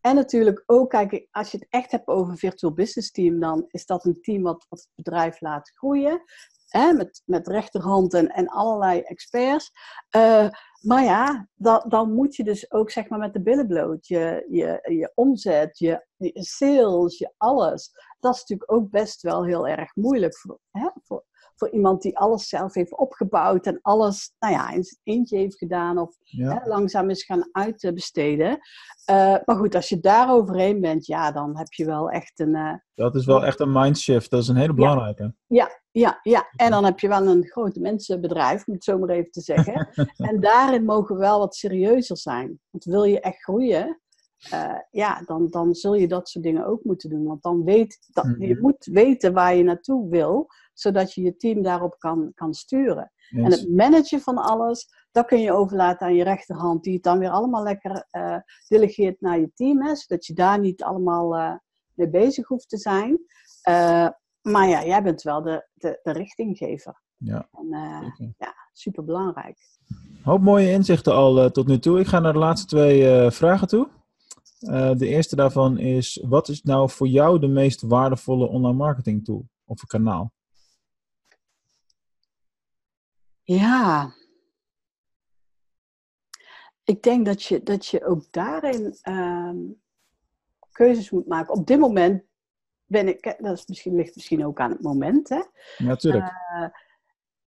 En 0.00 0.14
natuurlijk 0.14 0.62
ook, 0.66 0.90
kijk, 0.90 1.28
als 1.30 1.50
je 1.50 1.58
het 1.58 1.66
echt 1.70 1.90
hebt 1.90 2.06
over 2.06 2.30
een 2.32 2.38
virtual 2.38 2.72
business 2.72 3.10
team, 3.10 3.40
dan 3.40 3.64
is 3.68 3.86
dat 3.86 4.04
een 4.04 4.20
team 4.20 4.42
wat, 4.42 4.66
wat 4.68 4.78
het 4.78 4.90
bedrijf 4.94 5.40
laat 5.40 5.70
groeien. 5.74 6.22
Met, 6.70 7.22
met 7.24 7.46
rechterhand 7.46 8.14
en, 8.14 8.48
allerlei 8.48 9.00
experts. 9.00 9.72
Eh, 10.08 10.48
maar 10.80 11.04
ja, 11.04 11.48
dan, 11.88 12.12
moet 12.12 12.36
je 12.36 12.44
dus 12.44 12.72
ook 12.72 12.90
zeg 12.90 13.08
maar 13.08 13.18
met 13.18 13.32
de 13.32 13.42
billen 13.42 13.66
bloot. 13.66 14.06
Je, 14.06 14.46
je, 14.48 14.94
je 14.96 15.12
omzet, 15.14 15.78
je, 15.78 16.06
sales, 16.32 17.18
je 17.18 17.32
alles. 17.36 17.90
Dat 18.20 18.34
is 18.34 18.40
natuurlijk 18.40 18.72
ook 18.72 18.90
best 18.90 19.22
wel 19.22 19.44
heel 19.44 19.68
erg 19.68 19.94
moeilijk 19.94 20.34
hè, 20.70 20.88
voor, 21.02 21.24
voor 21.56 21.70
iemand 21.70 22.02
die 22.02 22.18
alles 22.18 22.48
zelf 22.48 22.74
heeft 22.74 22.96
opgebouwd 22.96 23.66
en 23.66 23.78
alles 23.82 24.34
nou 24.38 24.52
ja, 24.54 24.70
in 24.70 24.84
zijn 24.84 25.00
eentje 25.02 25.36
heeft 25.38 25.58
gedaan 25.58 25.98
of 25.98 26.16
Ja. 26.20 26.52
hè, 26.62 26.68
langzaam 26.68 27.10
is 27.10 27.24
gaan 27.24 27.48
uitbesteden. 27.52 28.58
Eh, 29.04 29.36
maar 29.44 29.56
goed, 29.56 29.74
als 29.74 29.88
je 29.88 30.00
daar 30.00 30.30
overheen 30.32 30.80
bent, 30.80 31.06
ja, 31.06 31.32
dan 31.32 31.56
heb 31.58 31.72
je 31.72 31.84
wel 31.84 32.10
echt 32.10 32.38
een. 32.40 32.54
eh, 32.54 32.74
Dat 32.94 33.14
is 33.14 33.26
wel 33.26 33.44
echt 33.44 33.60
een 33.60 33.72
mindshift. 33.72 34.30
Dat 34.30 34.42
is 34.42 34.48
een 34.48 34.56
hele 34.56 34.74
belangrijke. 34.74 35.34
ja, 35.46 35.70
ja, 36.22 36.48
en 36.56 36.70
dan 36.70 36.84
heb 36.84 36.98
je 37.00 37.08
wel 37.08 37.26
een 37.26 37.46
grote 37.46 37.80
mensenbedrijf, 37.80 38.66
om 38.66 38.74
het 38.74 38.84
zo 38.84 38.98
maar 38.98 39.08
even 39.08 39.30
te 39.30 39.40
zeggen. 39.40 39.88
en 40.30 40.40
daarin 40.40 40.84
mogen 40.84 41.14
we 41.14 41.20
wel 41.20 41.38
wat 41.38 41.54
serieuzer 41.54 42.16
zijn. 42.16 42.60
Want 42.70 42.84
wil 42.84 43.04
je 43.04 43.20
echt 43.20 43.42
groeien, 43.42 44.00
eh, 44.50 44.74
ja, 44.90 45.22
dan, 45.24 45.46
dan 45.50 45.74
zul 45.74 45.94
je 45.94 46.08
dat 46.08 46.28
soort 46.28 46.44
dingen 46.44 46.66
ook 46.66 46.84
moeten 46.84 47.10
doen. 47.10 47.24
Want 47.24 47.42
dan 47.42 47.64
weet 47.64 47.98
dat, 48.12 48.24
je 48.38 48.52
Mhm. 48.52 48.60
moet 48.62 48.84
weten 48.84 49.32
waar 49.32 49.54
je 49.54 49.62
naartoe 49.62 50.08
wil, 50.10 50.46
zodat 50.78 51.12
je 51.12 51.22
je 51.22 51.36
team 51.36 51.62
daarop 51.62 51.98
kan, 51.98 52.32
kan 52.34 52.54
sturen. 52.54 53.10
En 53.30 53.44
het 53.44 53.68
managen 53.70 54.20
van 54.20 54.36
alles, 54.36 54.88
dat 55.10 55.26
kun 55.26 55.40
je 55.40 55.52
overlaten 55.52 56.06
aan 56.06 56.14
je 56.14 56.24
rechterhand, 56.24 56.82
die 56.82 56.94
het 56.94 57.02
dan 57.02 57.18
weer 57.18 57.30
allemaal 57.30 57.62
lekker 57.62 58.06
eh, 58.10 58.36
delegeert 58.68 59.20
naar 59.20 59.40
je 59.40 59.50
team, 59.54 59.82
hè, 59.82 59.96
zodat 59.96 60.26
je 60.26 60.34
daar 60.34 60.58
niet 60.58 60.82
allemaal 60.82 61.36
eh, 61.36 61.54
mee 61.94 62.10
bezig 62.10 62.48
hoeft 62.48 62.68
te 62.68 62.78
zijn. 62.78 63.18
Eh, 63.62 64.08
maar 64.42 64.68
ja, 64.68 64.84
jij 64.84 65.02
bent 65.02 65.22
wel 65.22 65.42
de, 65.42 65.68
de, 65.74 66.00
de 66.02 66.12
richtinggever. 66.12 67.04
Ja, 67.16 67.48
En 67.52 67.68
ja, 68.38 68.54
super 68.72 69.04
belangrijk. 69.04 69.58
Hoop 70.22 70.40
mooie 70.40 70.70
inzichten 70.70 71.14
al 71.14 71.50
tot 71.50 71.66
nu 71.66 71.78
toe. 71.78 72.00
Ik 72.00 72.06
ga 72.06 72.18
naar 72.20 72.32
de 72.32 72.38
laatste 72.38 72.66
twee 72.66 73.30
vragen 73.30 73.68
toe. 73.68 73.88
De 74.96 75.06
eerste 75.06 75.36
daarvan 75.36 75.78
is: 75.78 76.24
wat 76.28 76.48
is 76.48 76.62
nou 76.62 76.90
voor 76.90 77.08
jou 77.08 77.38
de 77.38 77.46
meest 77.46 77.82
waardevolle 77.82 78.46
online 78.46 78.76
marketing 78.76 79.24
tool 79.24 79.48
of 79.64 79.82
een 79.82 79.88
kanaal? 79.88 80.32
Ja. 83.46 84.12
Ik 86.84 87.02
denk 87.02 87.26
dat 87.26 87.42
je, 87.42 87.62
dat 87.62 87.86
je 87.86 88.04
ook 88.04 88.32
daarin 88.32 88.96
ehm, 89.02 89.56
keuzes 90.72 91.10
moet 91.10 91.26
maken. 91.26 91.54
Op 91.54 91.66
dit 91.66 91.78
moment 91.78 92.24
ben 92.84 93.08
ik, 93.08 93.36
dat 93.38 93.58
is 93.58 93.66
misschien, 93.66 93.94
ligt 93.94 94.14
misschien 94.14 94.46
ook 94.46 94.60
aan 94.60 94.70
het 94.70 94.82
moment, 94.82 95.28
hè. 95.28 95.42
Ja, 95.76 95.84
natuurlijk. 95.84 96.24
Eh, 96.24 96.68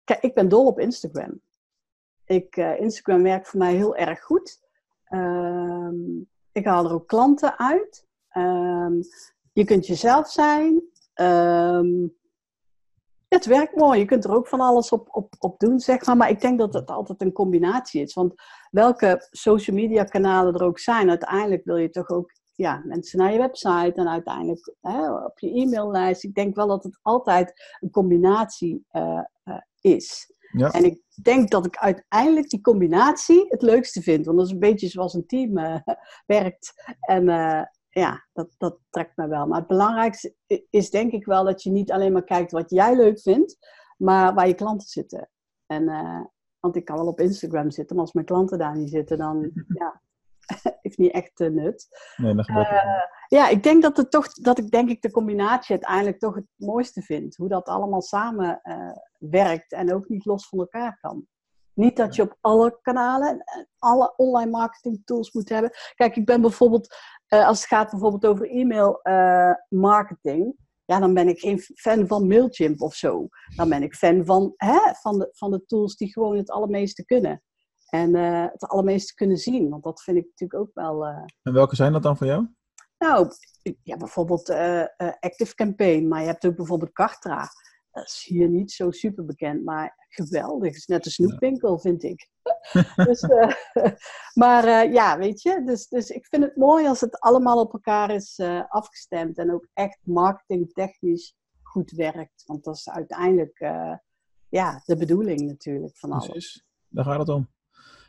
kijk, 0.03 0.21
ik 0.21 0.33
ben 0.33 0.49
dol 0.49 0.65
op 0.65 0.79
Instagram. 0.79 1.41
Ik, 2.25 2.57
eh, 2.57 2.79
Instagram 2.79 3.23
werkt 3.23 3.47
voor 3.47 3.60
mij 3.60 3.75
heel 3.75 3.95
erg 3.95 4.23
goed. 4.23 4.60
Ehm, 5.03 6.19
ik 6.51 6.65
haal 6.65 6.86
er 6.86 6.93
ook 6.93 7.07
klanten 7.07 7.57
uit. 7.57 8.07
Ehm, 8.29 9.01
je 9.53 9.65
kunt 9.65 9.88
jezelf 9.88 10.29
zijn. 10.29 10.83
Het 13.27 13.45
werkt 13.45 13.75
mooi. 13.75 13.99
Je 13.99 14.05
kunt 14.05 14.23
er 14.23 14.33
ook 14.33 14.47
van 14.47 14.61
alles 14.61 14.89
op, 14.89 15.07
op, 15.11 15.33
op 15.39 15.59
doen, 15.59 15.79
zeg 15.79 16.05
maar. 16.05 16.17
Maar 16.17 16.29
ik 16.29 16.41
denk 16.41 16.59
dat 16.59 16.73
het 16.73 16.89
altijd 16.89 17.21
een 17.21 17.31
combinatie 17.31 18.01
is. 18.01 18.13
Want 18.13 18.33
welke 18.71 19.27
social 19.29 19.75
media 19.75 20.03
kanalen 20.03 20.53
er 20.53 20.63
ook 20.63 20.79
zijn, 20.79 21.09
uiteindelijk 21.09 21.65
wil 21.65 21.77
je 21.77 21.89
toch 21.89 22.09
ook 22.09 22.31
ja, 22.57 22.81
mensen 22.85 23.19
naar 23.19 23.31
je 23.31 23.37
website 23.37 23.93
en 23.93 24.09
uiteindelijk 24.09 24.73
hè, 24.81 25.11
op 25.11 25.39
je 25.39 25.61
e-maillijst. 25.61 26.23
Ik 26.23 26.33
denk 26.33 26.55
wel 26.55 26.67
dat 26.67 26.83
het 26.83 26.99
altijd 27.01 27.77
een 27.79 27.91
combinatie 27.91 28.85
eh, 28.87 29.19
eh, 29.43 29.57
is. 29.81 30.33
Ja. 30.51 30.71
En 30.71 30.85
ik 30.85 31.01
denk 31.21 31.49
dat 31.49 31.65
ik 31.65 31.77
uiteindelijk 31.77 32.49
die 32.49 32.61
combinatie 32.61 33.45
het 33.47 33.61
leukste 33.61 34.01
vind. 34.01 34.25
Want 34.25 34.37
dat 34.37 34.47
is 34.47 34.53
een 34.53 34.59
beetje 34.59 34.87
zoals 34.87 35.13
een 35.13 35.25
team 35.25 35.57
eh, 35.57 35.79
werkt. 36.25 36.95
En 36.99 37.25
ja, 37.97 38.27
dat, 38.33 38.55
dat 38.57 38.79
trekt 38.89 39.17
me 39.17 39.27
wel. 39.27 39.47
Maar 39.47 39.60
het 39.60 39.67
belangrijkste 39.67 40.36
is 40.69 40.89
denk 40.89 41.12
ik 41.12 41.25
wel 41.25 41.43
dat 41.43 41.63
je 41.63 41.69
niet 41.69 41.91
alleen 41.91 42.12
maar 42.12 42.23
kijkt 42.23 42.51
wat 42.51 42.69
jij 42.69 42.95
leuk 42.95 43.19
vindt, 43.19 43.57
maar 43.97 44.33
waar 44.33 44.47
je 44.47 44.53
klanten 44.53 44.88
zitten. 44.88 45.29
En, 45.65 45.88
eh, 45.88 46.21
want 46.60 46.75
ik 46.75 46.86
kan 46.86 46.97
wel 46.97 47.07
op 47.07 47.19
Instagram 47.19 47.71
zitten, 47.71 47.95
maar 47.95 48.05
als 48.05 48.13
mijn 48.13 48.25
klanten 48.25 48.57
daar 48.57 48.77
niet 48.77 48.89
zitten, 48.89 49.17
dan 49.17 49.51
ja, 49.67 50.01
heeft 50.81 50.97
niet 50.97 51.12
echt 51.12 51.39
eh, 51.39 51.49
nut. 51.49 51.88
Nee, 52.17 52.33
Eh, 52.36 53.03
ja, 53.27 53.49
ik 53.49 53.63
denk 53.63 53.81
dat, 53.81 53.97
het 53.97 54.12
toch, 54.12 54.33
dat 54.33 54.57
ik 54.57 54.71
denk 54.71 54.89
ik 54.89 55.01
de 55.01 55.12
combinatie 55.12 55.71
uiteindelijk 55.71 56.19
toch 56.19 56.36
het 56.36 56.47
mooiste 56.55 57.01
vind. 57.01 57.36
Hoe 57.36 57.49
dat 57.49 57.67
allemaal 57.67 58.01
samen 58.01 58.60
eh, 58.62 58.97
werkt 59.17 59.71
en 59.71 59.93
ook 59.93 60.10
niet 60.10 60.25
los 60.25 60.47
van 60.47 60.60
elkaar 60.60 60.97
kan. 61.01 61.27
Niet 61.77 61.97
dat 61.97 62.15
je 62.15 62.21
op 62.21 62.37
alle 62.41 62.79
kanalen, 62.81 63.39
eh, 63.39 63.63
alle 63.77 64.13
online 64.15 64.51
marketing 64.51 65.01
tools 65.05 65.31
moet 65.31 65.49
hebben. 65.49 65.71
Kijk, 65.95 66.15
ik 66.15 66.25
ben 66.25 66.41
bijvoorbeeld, 66.41 66.95
eh, 67.27 67.47
als 67.47 67.59
het 67.59 67.67
gaat 67.67 67.89
bijvoorbeeld 67.89 68.25
over 68.25 68.49
e-mail 68.49 69.01
eh, 69.01 69.51
marketing, 69.69 70.55
ja, 70.85 70.99
dan 70.99 71.13
ben 71.13 71.27
ik 71.27 71.39
geen 71.39 71.59
fan 71.59 72.07
van 72.07 72.27
Mailchimp 72.27 72.81
of 72.81 72.95
zo. 72.95 73.27
Dan 73.55 73.69
ben 73.69 73.83
ik 73.83 73.95
fan 73.95 74.25
van, 74.25 74.53
hè, 74.55 74.79
van, 75.01 75.19
de, 75.19 75.29
van 75.31 75.51
de 75.51 75.65
tools 75.65 75.95
die 75.95 76.11
gewoon 76.11 76.37
het 76.37 76.49
allermeeste 76.49 77.05
kunnen. 77.05 77.43
En 77.89 78.15
eh, 78.15 78.45
het 78.51 78.67
allermeeste 78.67 79.13
kunnen 79.13 79.37
zien. 79.37 79.69
Want 79.69 79.83
dat 79.83 80.01
vind 80.01 80.17
ik 80.17 80.25
natuurlijk 80.25 80.59
ook 80.59 80.73
wel. 80.73 81.05
En 81.41 81.53
welke 81.53 81.75
zijn 81.75 81.93
dat 81.93 82.03
dan 82.03 82.17
voor 82.17 82.27
jou? 82.27 82.47
nou, 82.97 83.31
ja, 83.83 83.97
bijvoorbeeld 83.97 84.49
eh, 84.49 84.83
Active 85.19 85.55
Campaign, 85.55 86.07
maar 86.07 86.21
je 86.21 86.27
hebt 86.27 86.45
ook 86.45 86.55
bijvoorbeeld 86.55 86.91
Kartra. 86.91 87.47
Dat 87.97 88.07
is 88.07 88.25
hier 88.27 88.49
niet 88.49 88.71
zo 88.71 88.91
super 88.91 89.25
bekend, 89.25 89.63
maar 89.63 89.95
geweldig. 90.10 90.67
Het 90.67 90.77
is 90.77 90.86
net 90.86 91.05
een 91.05 91.12
snoepwinkel, 91.12 91.79
vind 91.79 92.03
ik. 92.03 92.29
dus, 93.07 93.21
eh, 93.21 93.51
maar 94.41 94.63
eh, 94.63 94.93
ja, 94.93 95.17
weet 95.17 95.41
je, 95.41 95.63
dus, 95.65 95.88
dus 95.88 96.10
ik 96.10 96.25
vind 96.25 96.43
het 96.43 96.55
mooi 96.55 96.88
als 96.88 97.01
het 97.01 97.19
allemaal 97.19 97.60
op 97.60 97.73
elkaar 97.73 98.12
is 98.12 98.38
eh, 98.38 98.62
afgestemd 98.67 99.38
en 99.38 99.53
ook 99.53 99.67
echt 99.73 99.99
marketingtechnisch 100.03 101.36
goed 101.62 101.91
werkt. 101.91 102.43
Want 102.45 102.63
dat 102.63 102.75
is 102.75 102.89
uiteindelijk 102.89 103.60
ja, 104.49 104.81
de 104.86 104.97
bedoeling 104.97 105.41
natuurlijk 105.41 105.97
van 105.97 106.12
alles. 106.12 106.27
Precies. 106.27 106.65
Daar 106.88 107.05
gaat 107.05 107.19
het 107.19 107.29
om. 107.29 107.49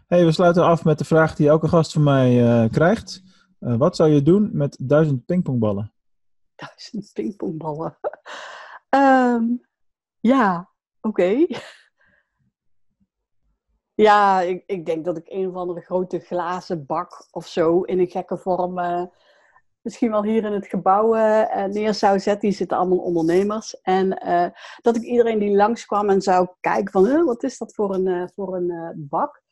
Hey, 0.07 0.25
we 0.25 0.33
sluiten 0.33 0.65
af 0.65 0.85
met 0.85 0.99
de 0.99 1.05
vraag 1.05 1.35
die 1.35 1.49
elke 1.49 1.69
gast 1.69 1.93
van 1.93 2.03
mij 2.03 2.69
krijgt. 2.69 3.23
Wat 3.59 3.97
zou 3.97 4.11
je 4.11 4.23
doen 4.23 4.51
met 4.53 4.77
duizend 4.81 5.27
pingpongballen? 5.27 5.93
Duizend 6.55 7.11
pingpongballen. 7.13 7.99
Ehm, 8.89 9.45
ja, 10.21 10.71
oké. 11.01 11.47
Ja, 13.95 14.41
ik, 14.41 14.63
ik 14.67 14.87
denk 14.87 15.05
dat 15.05 15.17
ik 15.17 15.29
een 15.29 15.49
of 15.49 15.55
andere 15.55 15.81
grote 15.81 16.19
glazen 16.19 16.87
bak 16.87 17.29
of 17.31 17.47
zo 17.47 17.81
in 17.83 17.99
een 17.99 18.11
gekke 18.11 18.39
vorm 18.39 18.79
eh, 18.79 19.03
misschien 19.81 20.11
wel 20.11 20.23
hier 20.23 20.45
in 20.45 20.53
het 20.53 20.67
gebouw 20.67 21.15
eh, 21.15 21.65
eh, 21.65 21.71
neer 21.71 21.95
zou 21.95 22.21
zetten. 22.21 22.49
Hier 22.49 22.57
zitten 22.57 22.77
allemaal 22.77 22.99
ondernemers. 22.99 23.81
En 23.81 24.09
dat 24.83 24.97
ik 24.97 25.03
iedereen 25.03 25.39
die 25.39 25.57
langskwam 25.57 26.11
en 26.11 26.21
zou 26.23 26.49
kijken 26.61 26.93
van, 26.93 27.07
"Huh, 27.07 27.25
wat 27.25 27.43
is 27.43 27.59
dat 27.59 27.75
voor 27.75 27.95
een, 27.95 28.31
voor 28.35 28.57
een 28.57 28.95
bak? 29.09 29.43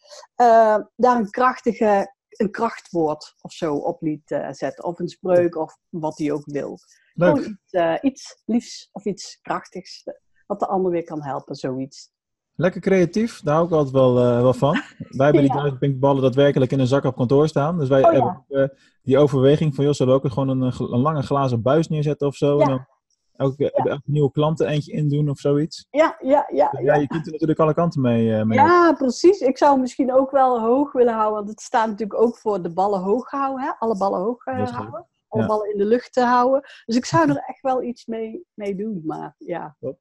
Daar 0.96 1.16
een 1.16 1.30
krachtige, 1.30 2.14
een 2.28 2.50
krachtwoord 2.50 3.34
of 3.40 3.52
zo 3.52 3.74
op 3.74 4.02
liet 4.02 4.40
zetten. 4.50 4.84
Of 4.84 4.98
een 4.98 5.08
spreuk 5.08 5.56
of 5.56 5.78
wat 5.88 6.18
hij 6.18 6.32
ook 6.32 6.44
wil. 6.44 6.78
Gewoon 7.16 7.40
Leuk. 7.40 7.46
iets, 7.46 7.72
eh, 7.72 7.94
iets 8.00 8.42
liefs 8.44 8.88
of 8.92 9.04
iets 9.04 9.38
krachtigs. 9.42 10.04
Eh, 10.46 10.56
Wat 10.56 10.60
de 10.60 10.66
ander 10.66 10.90
weer 10.90 11.04
kan 11.04 11.22
helpen, 11.22 11.54
zoiets. 11.54 12.14
Lekker 12.54 12.80
creatief, 12.80 13.40
daar 13.40 13.54
hou 13.54 13.66
ik 13.66 13.72
altijd 13.72 13.92
wel, 13.94 14.18
eh, 14.18 14.40
wel 14.40 14.54
van. 14.54 14.72
Wij 15.18 15.24
hebben 15.24 15.42
die 15.42 15.50
Ja. 15.50 15.56
duizend 15.56 15.78
pingpongballen 15.78 16.22
daadwerkelijk 16.22 16.72
in 16.72 16.80
een 16.80 16.86
zak 16.86 17.04
op 17.04 17.16
kantoor 17.16 17.48
staan. 17.48 17.78
Dus 17.78 17.88
wij 17.88 18.04
Oh, 18.04 18.10
hebben 18.10 18.44
eh, 18.48 18.68
die 19.02 19.18
overweging 19.18 19.74
van, 19.74 19.84
joh, 19.84 19.92
zullen 19.94 20.14
we 20.14 20.24
ook 20.24 20.32
gewoon 20.32 20.48
een, 20.48 20.62
een 20.78 21.00
lange 21.00 21.22
glazen 21.22 21.62
buis 21.62 21.88
neerzetten 21.88 22.26
of 22.26 22.34
zo? 22.36 22.56
Ja. 22.58 22.62
En 22.62 22.68
dan 22.68 22.86
elke, 23.32 23.72
elke 23.72 24.00
nieuwe 24.04 24.30
klant 24.30 24.60
er 24.60 24.66
eentje 24.66 24.92
in 24.92 25.08
doen 25.08 25.28
of 25.28 25.38
zoiets? 25.38 25.86
Ja, 25.90 26.16
ja, 26.20 26.46
ja. 26.52 26.70
Ja, 26.72 26.80
ja. 26.80 26.94
je 26.94 27.06
kunt 27.06 27.26
er 27.26 27.32
natuurlijk 27.32 27.60
alle 27.60 27.74
kanten 27.74 28.00
mee, 28.00 28.36
eh, 28.36 28.44
mee 28.44 28.58
op. 28.60 28.66
Ja, 28.66 28.92
precies. 28.92 29.40
Ik 29.40 29.58
zou 29.58 29.80
misschien 29.80 30.12
ook 30.12 30.30
wel 30.30 30.60
hoog 30.60 30.92
willen 30.92 31.14
houden. 31.14 31.34
Want 31.34 31.48
het 31.48 31.60
staat 31.60 31.86
natuurlijk 31.88 32.20
ook 32.20 32.36
voor 32.36 32.62
de 32.62 32.72
ballen 32.72 33.00
hoog 33.00 33.30
houden. 33.30 33.64
Hè? 33.64 33.70
Alle 33.78 33.96
ballen 33.96 34.20
hoog 34.20 34.44
eh, 34.44 34.68
houden. 34.68 35.06
Alle 35.28 35.46
ballen 35.46 35.72
in 35.72 35.78
de 35.78 35.84
lucht 35.84 36.12
te 36.12 36.20
houden. 36.24 36.60
Dus 36.84 36.96
ik 36.96 37.04
zou 37.04 37.28
er 37.30 37.42
echt 37.46 37.60
wel 37.60 37.82
iets 37.82 38.06
mee, 38.06 38.44
mee 38.54 38.76
doen. 38.76 39.02
Maar 39.04 39.34
ja, 39.38 39.76
Top. 39.80 39.98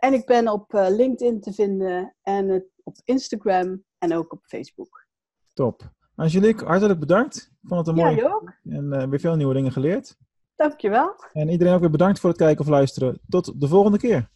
En 0.00 0.12
ik 0.12 0.26
ben 0.26 0.48
op 0.48 0.72
LinkedIn 0.72 1.40
te 1.40 1.52
vinden 1.52 2.14
en 2.22 2.70
op 2.82 2.96
Instagram 3.04 3.84
en 3.98 4.16
ook 4.16 4.32
op 4.32 4.44
Facebook. 4.44 5.06
Top. 5.52 5.90
Angelique, 6.20 6.64
hartelijk 6.66 7.00
bedankt. 7.00 7.36
Ik 7.36 7.68
vond 7.68 7.86
het 7.86 7.88
een 7.96 8.02
Ja, 8.02 8.04
mooi 8.04 8.16
jij 8.16 8.32
ook. 8.32 8.52
en 8.64 8.92
eh, 8.92 9.08
weer 9.08 9.20
veel 9.20 9.36
nieuwe 9.36 9.54
dingen 9.54 9.72
geleerd. 9.72 10.16
Dankjewel. 10.54 11.14
En 11.32 11.48
iedereen 11.48 11.74
ook 11.74 11.80
weer 11.80 11.90
bedankt 11.90 12.20
voor 12.20 12.30
het 12.30 12.38
kijken 12.38 12.64
of 12.64 12.70
luisteren. 12.70 13.20
Tot 13.28 13.60
de 13.60 13.68
volgende 13.68 13.98
keer. 13.98 14.28